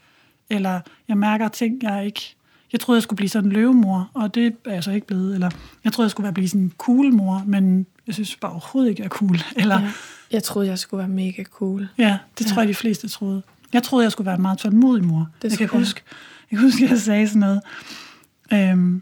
Eller 0.50 0.80
jeg 1.08 1.18
mærker 1.18 1.48
ting, 1.48 1.82
jeg 1.82 2.06
ikke... 2.06 2.34
Jeg 2.72 2.80
troede, 2.80 2.96
jeg 2.96 3.02
skulle 3.02 3.16
blive 3.16 3.28
sådan 3.28 3.48
en 3.48 3.52
løvemor, 3.52 4.10
og 4.14 4.34
det 4.34 4.56
er 4.64 4.72
jeg 4.72 4.84
så 4.84 4.90
ikke 4.90 5.06
blevet. 5.06 5.34
Eller 5.34 5.50
jeg 5.84 5.92
troede, 5.92 6.06
jeg 6.06 6.10
skulle 6.10 6.24
være 6.24 6.32
blive 6.32 6.48
sådan 6.48 6.60
en 6.62 6.72
cool 6.78 7.12
mor, 7.14 7.42
men 7.46 7.86
jeg 8.06 8.14
synes 8.14 8.36
bare 8.36 8.50
overhovedet 8.52 8.90
ikke, 8.90 9.00
jeg 9.02 9.04
er 9.04 9.08
cool. 9.10 9.38
Eller, 9.56 9.80
Ja. 9.80 9.90
Jeg 10.30 10.42
troede, 10.42 10.68
jeg 10.68 10.78
skulle 10.78 10.98
være 10.98 11.08
mega 11.08 11.42
cool. 11.44 11.88
Ja, 11.98 12.18
det 12.38 12.44
Ja. 12.46 12.50
tror 12.50 12.62
jeg, 12.62 12.68
de 12.68 12.74
fleste 12.74 13.08
troede. 13.08 13.42
Jeg 13.72 13.82
troede, 13.82 14.02
jeg 14.04 14.12
skulle 14.12 14.26
være 14.26 14.34
en 14.36 14.42
meget 14.42 14.58
tålmodig 14.58 15.04
mor. 15.04 15.28
Det 15.42 15.50
jeg 15.50 15.58
kan 15.58 15.68
skulle- 15.68 15.80
huske, 15.84 16.02
jeg 16.50 16.58
kan 16.58 16.66
huske, 16.68 16.84
at 16.84 16.90
jeg 16.90 16.98
sagde 17.00 17.28
sådan 17.28 17.40
noget. 17.40 17.60
Øhm, 18.52 18.94
jeg 18.94 19.00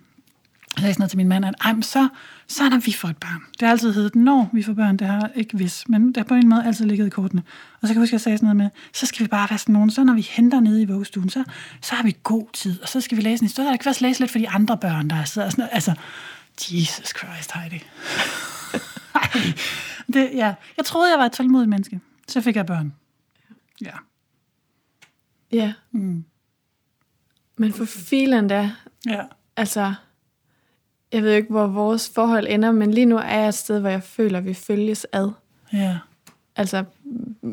sagde 0.80 0.94
sådan 0.94 1.00
noget 1.02 1.10
til 1.10 1.16
min 1.16 1.28
mand, 1.28 1.44
at 1.44 1.54
Ej, 1.60 1.72
men 1.72 1.82
så, 1.82 2.08
så 2.48 2.68
når 2.68 2.78
vi 2.78 2.92
får 2.92 3.08
et 3.08 3.16
barn. 3.16 3.42
Det 3.52 3.62
har 3.62 3.70
altid 3.70 3.92
heddet, 3.92 4.14
når 4.14 4.50
vi 4.52 4.62
får 4.62 4.72
børn, 4.72 4.96
det 4.96 5.06
har 5.06 5.30
ikke 5.34 5.56
hvis, 5.56 5.88
men 5.88 6.06
det 6.08 6.16
har 6.16 6.24
på 6.24 6.34
en 6.34 6.48
måde 6.48 6.64
altid 6.64 6.84
ligget 6.86 7.06
i 7.06 7.10
kortene. 7.10 7.42
Og 7.80 7.88
så 7.88 7.94
kan 7.94 7.94
jeg 7.94 8.02
huske, 8.02 8.10
at 8.10 8.12
jeg 8.12 8.20
sagde 8.20 8.38
sådan 8.38 8.46
noget 8.46 8.56
med, 8.56 8.70
så 8.92 9.06
skal 9.06 9.22
vi 9.24 9.28
bare 9.28 9.50
være 9.50 9.58
sådan 9.58 9.72
nogen, 9.72 9.90
så 9.90 10.04
når 10.04 10.14
vi 10.14 10.20
henter 10.30 10.60
nede 10.60 10.82
i 10.82 10.84
vuggestuen, 10.84 11.28
så, 11.28 11.44
så 11.82 11.94
har 11.94 12.02
vi 12.02 12.16
god 12.22 12.46
tid, 12.52 12.82
og 12.82 12.88
så 12.88 13.00
skal 13.00 13.16
vi 13.16 13.22
læse 13.22 13.42
en 13.42 13.46
historie. 13.46 13.70
Jeg 13.70 13.80
kan 13.80 13.88
også 13.88 14.04
læse 14.06 14.20
lidt 14.20 14.30
for 14.30 14.38
de 14.38 14.48
andre 14.48 14.76
børn, 14.78 15.10
der 15.10 15.24
sidder 15.24 15.46
og 15.46 15.52
sådan 15.52 15.62
noget. 15.62 15.74
Altså, 15.74 15.94
Jesus 16.70 17.12
Christ, 17.18 17.52
Heidi. 17.52 17.82
Det, 20.14 20.30
ja. 20.34 20.54
Jeg 20.76 20.84
troede, 20.84 21.10
jeg 21.10 21.18
var 21.18 21.26
et 21.26 21.32
tålmodigt 21.32 21.68
menneske. 21.68 22.00
Så 22.28 22.40
fik 22.40 22.56
jeg 22.56 22.66
børn. 22.66 22.94
Ja. 23.84 23.92
Ja. 25.52 25.72
Mm. 25.90 26.24
Men 27.56 27.72
for 27.72 27.84
filen 27.84 28.48
da, 28.48 28.70
Ja. 29.06 29.22
altså, 29.56 29.94
jeg 31.12 31.23
ved 31.23 31.33
ikke, 31.33 31.51
hvor 31.51 31.66
vores 31.66 32.11
forhold 32.14 32.47
ender, 32.49 32.73
men 32.73 32.90
lige 32.95 33.07
nu 33.07 33.16
er 33.16 33.23
jeg 33.38 33.49
et 33.49 33.55
sted, 33.55 33.81
hvor 33.81 33.88
jeg 33.88 34.03
føler, 34.03 34.38
at 34.38 34.45
vi 34.45 34.55
følges 34.55 35.07
ad. 35.12 35.31
Ja. 35.73 35.99
Altså, 36.57 36.85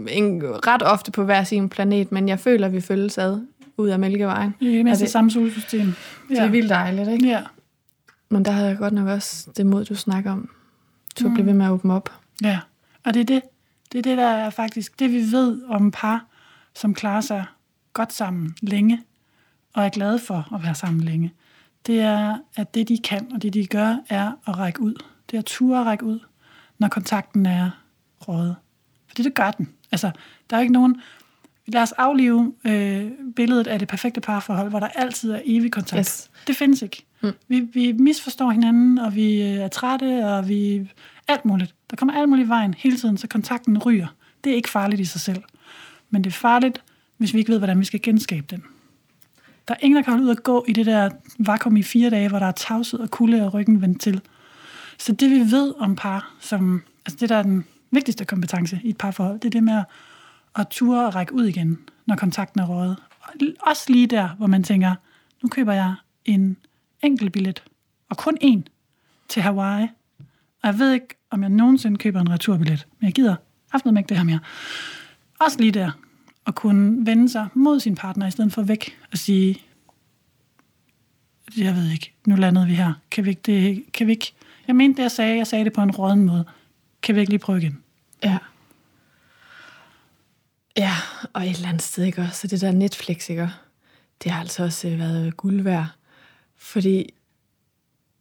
en, 0.10 0.42
ret 0.68 0.84
ofte 0.84 1.12
på 1.12 1.24
hver 1.24 1.44
sin 1.44 1.70
planet, 1.70 2.12
men 2.12 2.30
jeg 2.30 2.40
føler, 2.40 2.68
vi 2.70 2.82
følges 2.82 3.18
ad 3.18 3.40
ud 3.78 3.88
af 3.88 4.00
Mælkevejen. 4.00 4.56
Det 4.60 4.86
mest 4.86 4.90
Er 4.90 4.94
det 4.94 5.00
det- 5.00 5.10
samme 5.12 5.32
solsystem. 5.32 5.94
Ja. 6.30 6.36
Det 6.36 6.42
er 6.44 6.48
vildt 6.50 6.70
dejligt, 6.70 7.10
ikke? 7.10 7.28
Ja. 7.28 7.42
Men 8.30 8.46
der 8.46 8.52
havde 8.52 8.68
jeg 8.70 8.78
godt 8.78 8.94
nok 8.94 9.08
også 9.08 9.50
det 9.58 9.66
mod, 9.66 9.86
du 9.86 9.96
snakker 9.96 10.32
om. 10.32 10.50
Du. 11.20 11.28
Mm. 11.28 11.34
blive 11.34 11.46
ved 11.48 11.54
med 11.54 11.66
at 11.66 11.72
åbne 11.72 11.94
op. 11.94 12.10
Ja. 12.44 12.60
Og 13.06 13.14
det 13.14 13.20
er 13.20 13.24
det, 13.26 13.42
det 13.92 13.98
er 13.98 14.02
det, 14.04 14.18
der 14.18 14.28
er 14.28 14.50
faktisk 14.50 15.00
det, 15.00 15.12
vi 15.12 15.18
ved 15.32 15.62
om 15.70 15.92
par, 15.92 16.26
som 16.76 16.94
klarer 16.94 17.22
sig 17.22 17.46
godt 17.94 18.14
sammen 18.14 18.56
længe, 18.62 19.02
og 19.74 19.84
er 19.86 19.90
glade 19.90 20.20
for 20.20 20.50
at 20.56 20.64
være 20.64 20.76
sammen 20.76 21.02
længe. 21.04 21.32
Det 21.86 22.00
er, 22.00 22.38
at 22.56 22.76
det, 22.76 22.88
de 22.88 22.98
kan, 22.98 23.32
og 23.34 23.42
det, 23.42 23.54
de 23.54 23.68
gør, 23.68 23.98
er 24.10 24.32
at 24.48 24.58
række 24.58 24.82
ud. 24.82 24.94
Det 25.30 25.38
er 25.38 25.40
at 25.40 25.46
ture 25.46 25.80
at 25.80 25.86
række 25.86 26.06
ud, 26.06 26.20
når 26.78 26.88
kontakten 26.88 27.46
er 27.46 27.70
røget. 28.20 28.56
For 29.08 29.16
det 29.16 29.34
gør 29.34 29.52
den. 29.52 29.70
Altså, 29.92 30.12
der 30.50 30.58
er 30.58 30.62
ikke 30.62 30.74
nogen... 30.74 31.02
Lad 31.66 31.82
os 31.82 31.92
aflive 31.92 32.54
øh, 32.66 33.12
billedet 33.36 33.68
af 33.68 33.80
det 33.80 33.88
perfekte 33.88 34.22
parforhold, 34.22 34.70
hvor 34.70 34.80
der 34.80 34.88
altid 34.88 35.32
er 35.32 35.42
evig 35.46 35.72
kontakt. 35.72 36.00
Yes. 36.00 36.32
Det 36.48 36.56
findes 36.56 36.82
ikke. 36.82 37.06
Mm. 37.22 37.32
Vi, 37.48 37.60
vi 37.60 37.92
misforstår 37.92 38.52
hinanden, 38.52 38.98
og 39.00 39.16
vi 39.16 39.42
øh, 39.42 39.58
er 39.58 39.68
trætte, 39.68 40.28
og 40.28 40.50
vi... 40.50 40.90
Alt 41.28 41.46
muligt. 41.46 41.76
Der 41.90 41.96
kommer 41.96 42.14
alt 42.14 42.30
muligt 42.30 42.46
i 42.46 42.50
vejen 42.50 42.74
hele 42.74 42.98
tiden, 42.98 43.18
så 43.18 43.28
kontakten 43.28 43.78
ryger. 43.78 44.08
Det 44.44 44.52
er 44.52 44.56
ikke 44.56 44.70
farligt 44.70 45.02
i 45.02 45.06
sig 45.06 45.22
selv. 45.22 45.44
Men 46.10 46.24
det 46.24 46.30
er 46.30 46.34
farligt, 46.34 46.84
hvis 47.18 47.34
vi 47.34 47.40
ikke 47.40 47.52
ved, 47.52 47.58
hvordan 47.58 47.80
vi 47.80 47.86
skal 47.86 48.02
genskabe 48.02 48.46
den. 48.50 48.64
Der 49.68 49.74
er 49.74 49.78
ingen, 49.82 49.96
der 49.96 50.04
kan 50.04 50.14
holde 50.14 50.26
ud 50.26 50.32
at 50.32 50.44
gå 50.44 50.66
i 50.68 50.74
det 50.74 50.86
der 50.86 51.10
vakuum 51.40 51.78
i 51.78 51.84
fire 51.84 52.10
dage, 52.10 52.30
hvor 52.30 52.40
der 52.40 52.46
er 52.46 52.52
tavshed 52.52 53.00
og 53.00 53.12
kulde 53.12 53.46
og 53.46 53.54
ryggen 53.54 53.82
vendt 53.82 54.02
til. 54.02 54.22
Så 54.98 55.12
det 55.12 55.32
vi 55.32 55.40
ved 55.52 55.74
om 55.78 55.96
par, 55.96 56.34
som, 56.40 56.84
altså 57.06 57.18
det 57.20 57.30
der 57.30 57.36
er 57.36 57.44
den 57.44 57.66
vigtigste 57.92 58.26
kompetence 58.26 58.80
i 58.84 58.90
et 58.90 58.98
parforhold, 58.98 59.40
det 59.40 59.46
er 59.46 59.50
det 59.50 59.64
med 59.64 59.74
at, 59.74 59.86
at 60.56 60.68
ture 60.68 61.06
og 61.06 61.16
række 61.16 61.34
ud 61.34 61.46
igen, 61.46 61.80
når 62.06 62.16
kontakten 62.16 62.60
er 62.60 62.66
røget. 62.66 62.98
Og 63.22 63.34
Også 63.62 63.84
lige 63.88 64.08
der, 64.08 64.30
hvor 64.38 64.48
man 64.48 64.64
tænker, 64.64 64.96
nu 65.44 65.50
køber 65.50 65.74
jeg 65.74 65.96
en 66.26 66.58
enkelt 67.02 67.32
billet, 67.32 67.64
og 68.10 68.18
kun 68.18 68.38
en 68.42 68.68
til 69.30 69.42
Hawaii. 69.42 69.88
Og 70.64 70.68
jeg 70.68 70.80
ved 70.80 70.92
ikke, 70.92 71.08
om 71.30 71.42
jeg 71.42 71.50
nogensinde 71.50 71.98
køber 71.98 72.22
en 72.22 72.32
returbillet, 72.32 72.88
men 73.00 73.06
jeg 73.06 73.14
gider 73.14 73.36
aften 73.74 73.98
ikke 73.98 74.10
det 74.10 74.18
her 74.18 74.24
mere. 74.24 74.40
Også 75.40 75.60
lige 75.60 75.72
der, 75.72 75.92
at 76.48 76.56
kunne 76.56 77.06
vende 77.06 77.30
sig 77.30 77.48
mod 77.54 77.80
sin 77.80 77.96
partner, 77.96 78.28
i 78.28 78.32
stedet 78.32 78.54
for 78.54 78.62
væk 78.62 78.98
og 79.12 79.18
sige, 79.18 79.62
jeg 81.58 81.76
ved 81.76 81.92
ikke, 81.92 82.14
nu 82.26 82.36
landede 82.36 82.68
vi 82.68 82.74
her. 82.74 82.94
Kan 83.12 83.26
vi 83.26 83.30
ikke, 83.30 83.42
det, 83.46 83.84
kan 83.94 84.08
vi 84.08 84.12
ikke, 84.12 84.34
jeg 84.68 84.76
mente 84.76 84.98
det, 84.98 85.04
jeg 85.04 85.12
sagde, 85.12 85.38
jeg 85.38 85.48
sagde 85.48 85.66
det 85.66 85.74
på 85.74 85.82
en 85.82 85.92
råden 85.92 86.26
måde. 86.26 86.46
Kan 87.02 87.16
vi 87.16 87.20
ikke 87.20 87.32
lige 87.32 87.40
prøve 87.40 87.58
igen? 87.58 87.84
Ja. 88.24 88.38
Ja, 90.78 90.94
og 91.34 91.44
et 91.48 91.56
eller 91.56 91.68
andet 91.68 91.82
sted, 91.82 92.04
ikke 92.04 92.22
også? 92.22 92.40
Så 92.40 92.48
det 92.48 92.62
der 92.62 92.72
Netflix, 92.72 93.30
ikke? 93.30 93.50
Det 94.24 94.32
har 94.32 94.40
altså 94.42 94.64
også 94.64 94.88
øh, 94.88 95.00
været 95.00 95.38
guld 95.38 95.62
værd. 95.62 95.88
Fordi 96.58 97.14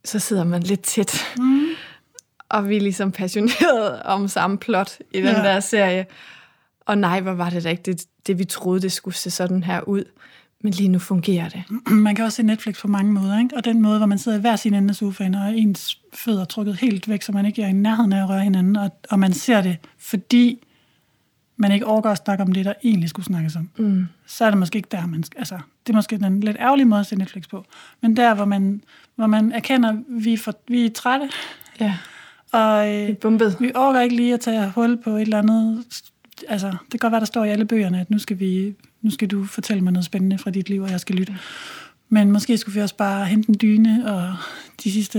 så 0.04 0.18
sidder 0.18 0.44
man 0.44 0.62
lidt 0.62 0.82
tæt, 0.82 1.24
Mm. 1.38 1.66
og 2.48 2.68
vi 2.68 2.76
er 2.76 2.80
ligesom 2.80 3.12
passionerede 3.12 4.02
om 4.02 4.28
samme 4.28 4.58
plot 4.58 4.98
i 5.14 5.16
den 5.16 5.24
Ja. 5.24 5.32
der 5.42 5.60
serie. 5.60 6.06
Og 6.86 6.98
nej, 6.98 7.20
hvor 7.20 7.32
var 7.32 7.50
det 7.50 7.64
da 7.64 7.68
ikke 7.68 7.82
det, 7.82 8.04
det, 8.26 8.38
vi 8.38 8.44
troede, 8.44 8.80
det 8.80 8.92
skulle 8.92 9.14
se 9.14 9.30
sådan 9.30 9.62
her 9.62 9.80
ud. 9.80 10.04
Men 10.64 10.72
lige 10.72 10.88
nu 10.88 10.98
fungerer 10.98 11.48
det. 11.48 11.62
Man 11.90 12.14
kan 12.14 12.24
også 12.24 12.36
se 12.36 12.42
Netflix 12.42 12.80
på 12.80 12.88
mange 12.88 13.12
måder, 13.12 13.38
ikke? 13.38 13.56
Og 13.56 13.64
den 13.64 13.82
måde, 13.82 13.98
hvor 13.98 14.06
man 14.06 14.18
sidder 14.18 14.38
i 14.38 14.40
hver 14.40 14.56
sin 14.56 14.74
ende 14.74 14.88
af 14.88 14.94
sofaen, 14.94 15.34
og 15.34 15.58
ens 15.58 15.98
fødder 16.14 16.44
trukket 16.44 16.76
helt 16.76 17.08
væk, 17.08 17.22
så 17.22 17.32
man 17.32 17.46
ikke 17.46 17.62
er 17.62 17.68
i 17.68 17.72
nærheden 17.72 18.12
af 18.12 18.22
at 18.22 18.28
røre 18.28 18.40
hinanden, 18.40 18.76
og, 18.76 18.90
og 19.10 19.18
man 19.18 19.32
ser 19.32 19.62
det, 19.62 19.76
fordi 19.98 20.58
man 21.56 21.72
ikke 21.72 21.86
overgår 21.86 22.10
at 22.10 22.18
snakke 22.18 22.42
om 22.44 22.52
det, 22.52 22.64
der 22.64 22.72
egentlig 22.84 23.08
skulle 23.08 23.26
snakkes 23.26 23.56
om. 23.56 23.70
Mm. 23.76 24.06
Så 24.26 24.44
er 24.44 24.50
det 24.50 24.58
måske 24.58 24.76
ikke 24.76 24.88
der, 24.92 25.06
man 25.06 25.22
skal, 25.24 25.38
altså, 25.38 25.58
det 25.86 25.92
er 25.92 25.96
måske 25.96 26.18
den 26.18 26.40
lidt 26.40 26.56
ærgerlige 26.60 26.86
måde 26.86 27.00
at 27.00 27.06
se 27.06 27.16
Netflix 27.16 27.48
på. 27.48 27.64
Men 28.00 28.16
der, 28.16 28.34
hvor 28.34 28.44
man, 28.44 28.82
hvor 29.16 29.26
man 29.26 29.52
erkender, 29.52 29.88
at 29.88 29.96
vi 30.08 30.32
er, 30.32 30.38
for, 30.38 30.54
vi 30.68 30.86
er 30.86 30.90
trætte, 30.90 31.30
Ja, 31.80 31.96
og 32.52 32.86
det 32.86 33.02
er 33.04 33.08
øh, 33.08 33.16
bumpet. 33.16 33.56
vi 33.60 33.72
overgår 33.74 34.00
ikke 34.00 34.16
lige 34.16 34.34
at 34.34 34.40
tage 34.40 34.70
hul 34.74 34.96
på 35.04 35.10
et 35.10 35.22
eller 35.22 35.38
andet. 35.38 35.84
Altså, 36.48 36.66
det 36.66 36.90
kan 36.90 36.98
godt 36.98 37.10
være, 37.10 37.20
der 37.20 37.26
står 37.26 37.44
i 37.44 37.50
alle 37.50 37.64
bøgerne, 37.64 38.00
at 38.00 38.10
nu 38.10 38.18
skal, 38.18 38.38
vi, 38.38 38.74
nu 39.02 39.10
skal 39.10 39.28
du 39.28 39.44
fortælle 39.44 39.82
mig 39.84 39.92
noget 39.92 40.04
spændende 40.04 40.38
fra 40.38 40.50
dit 40.50 40.68
liv, 40.68 40.82
og 40.82 40.90
jeg 40.90 41.00
skal 41.00 41.14
lytte. 41.16 41.36
Men 42.08 42.32
måske 42.32 42.58
skulle 42.58 42.74
vi 42.74 42.80
også 42.80 42.96
bare 42.96 43.24
hente 43.26 43.48
en 43.48 43.56
dyne 43.62 44.12
og 44.14 44.34
de 44.84 44.92
sidste 44.92 45.18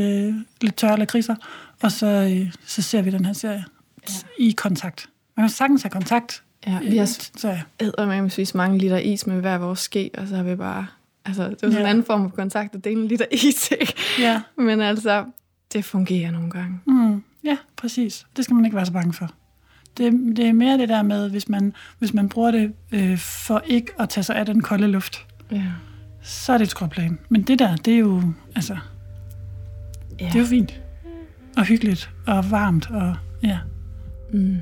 lidt 0.62 0.76
tørre 0.78 1.00
lakridser, 1.00 1.36
og 1.82 1.92
så, 1.92 2.08
øh, 2.08 2.54
så 2.66 2.82
ser 2.82 3.02
vi 3.02 3.10
den 3.12 3.26
her 3.26 3.34
serie 3.34 3.66
ja. 4.10 4.14
i 4.40 4.52
kontakt. 4.52 5.10
Man 5.38 5.44
kan 5.44 5.50
sagtens 5.50 5.82
have 5.84 5.90
kontakt. 5.90 6.44
Ja, 6.68 6.80
vi 6.80 6.98
har 6.98 7.06
så, 7.06 7.58
eddermamesvis 7.80 8.56
mange 8.56 8.78
liter 8.78 8.98
is 8.98 9.28
med 9.28 9.42
hver 9.42 9.58
vores 9.58 9.80
ske, 9.80 10.10
og 10.18 10.28
så 10.28 10.36
har 10.36 10.44
vi 10.44 10.56
bare... 10.56 10.88
Altså, 11.26 11.44
det 11.44 11.52
var 11.52 11.58
sådan 11.58 11.74
Ja. 11.74 11.80
en 11.80 11.86
anden 11.86 12.06
form 12.06 12.30
for 12.30 12.36
kontakt, 12.36 12.76
at 12.76 12.84
dele 12.84 13.02
en 13.02 13.08
liter 13.08 13.26
is, 13.32 13.72
ikke? 13.82 13.94
ja. 14.20 14.42
Men 14.58 14.82
altså, 14.82 15.26
det 15.74 15.86
fungerer 15.86 16.32
nogle 16.32 16.50
gange. 16.52 16.80
Mm. 16.86 17.24
Ja, 17.44 17.58
præcis. 17.76 18.26
Det 18.38 18.46
skal 18.46 18.56
man 18.56 18.66
ikke 18.66 18.76
være 18.78 18.86
så 18.86 18.92
bange 18.92 19.14
for. 19.14 19.30
Det, 19.98 20.14
det 20.38 20.48
er 20.48 20.54
mere 20.54 20.78
det 20.78 20.90
der 20.90 21.02
med, 21.02 21.30
hvis 21.30 21.50
man, 21.50 21.74
hvis 22.00 22.14
man 22.14 22.30
bruger 22.30 22.52
det 22.52 22.74
øh, 22.92 23.18
for 23.18 23.62
ikke 23.68 23.92
at 24.00 24.10
tage 24.10 24.24
sig 24.24 24.36
af 24.36 24.46
den 24.46 24.62
kolde 24.62 24.88
luft, 24.88 25.26
Ja. 25.52 25.64
så 26.22 26.54
er 26.54 26.58
det 26.58 26.66
et 26.66 26.72
skråplan. 26.72 27.20
Men 27.30 27.42
det 27.42 27.60
der, 27.60 27.76
det 27.76 27.94
er 27.94 27.98
jo, 27.98 28.22
altså, 28.56 28.78
ja. 30.20 30.26
det 30.26 30.36
er 30.36 30.40
jo 30.40 30.46
fint. 30.46 30.82
Og 31.58 31.64
hyggeligt, 31.66 32.10
og 32.28 32.52
varmt, 32.52 32.90
og 32.92 33.16
ja. 33.44 33.60
Mm. 34.34 34.58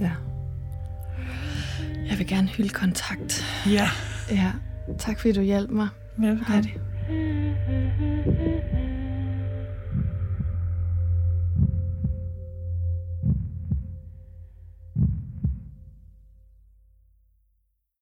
Ja. 0.00 0.10
Jeg 2.10 2.18
vil 2.18 2.26
gerne 2.26 2.48
hylde 2.48 2.68
kontakt. 2.68 3.44
Ja, 3.66 3.88
Ja. 4.30 4.52
Tak 4.98 5.20
fordi 5.20 5.32
du 5.32 5.40
hjalp 5.40 5.70
mig. 5.70 5.88
velkommen. 6.18 6.64
Heidi. 6.64 6.70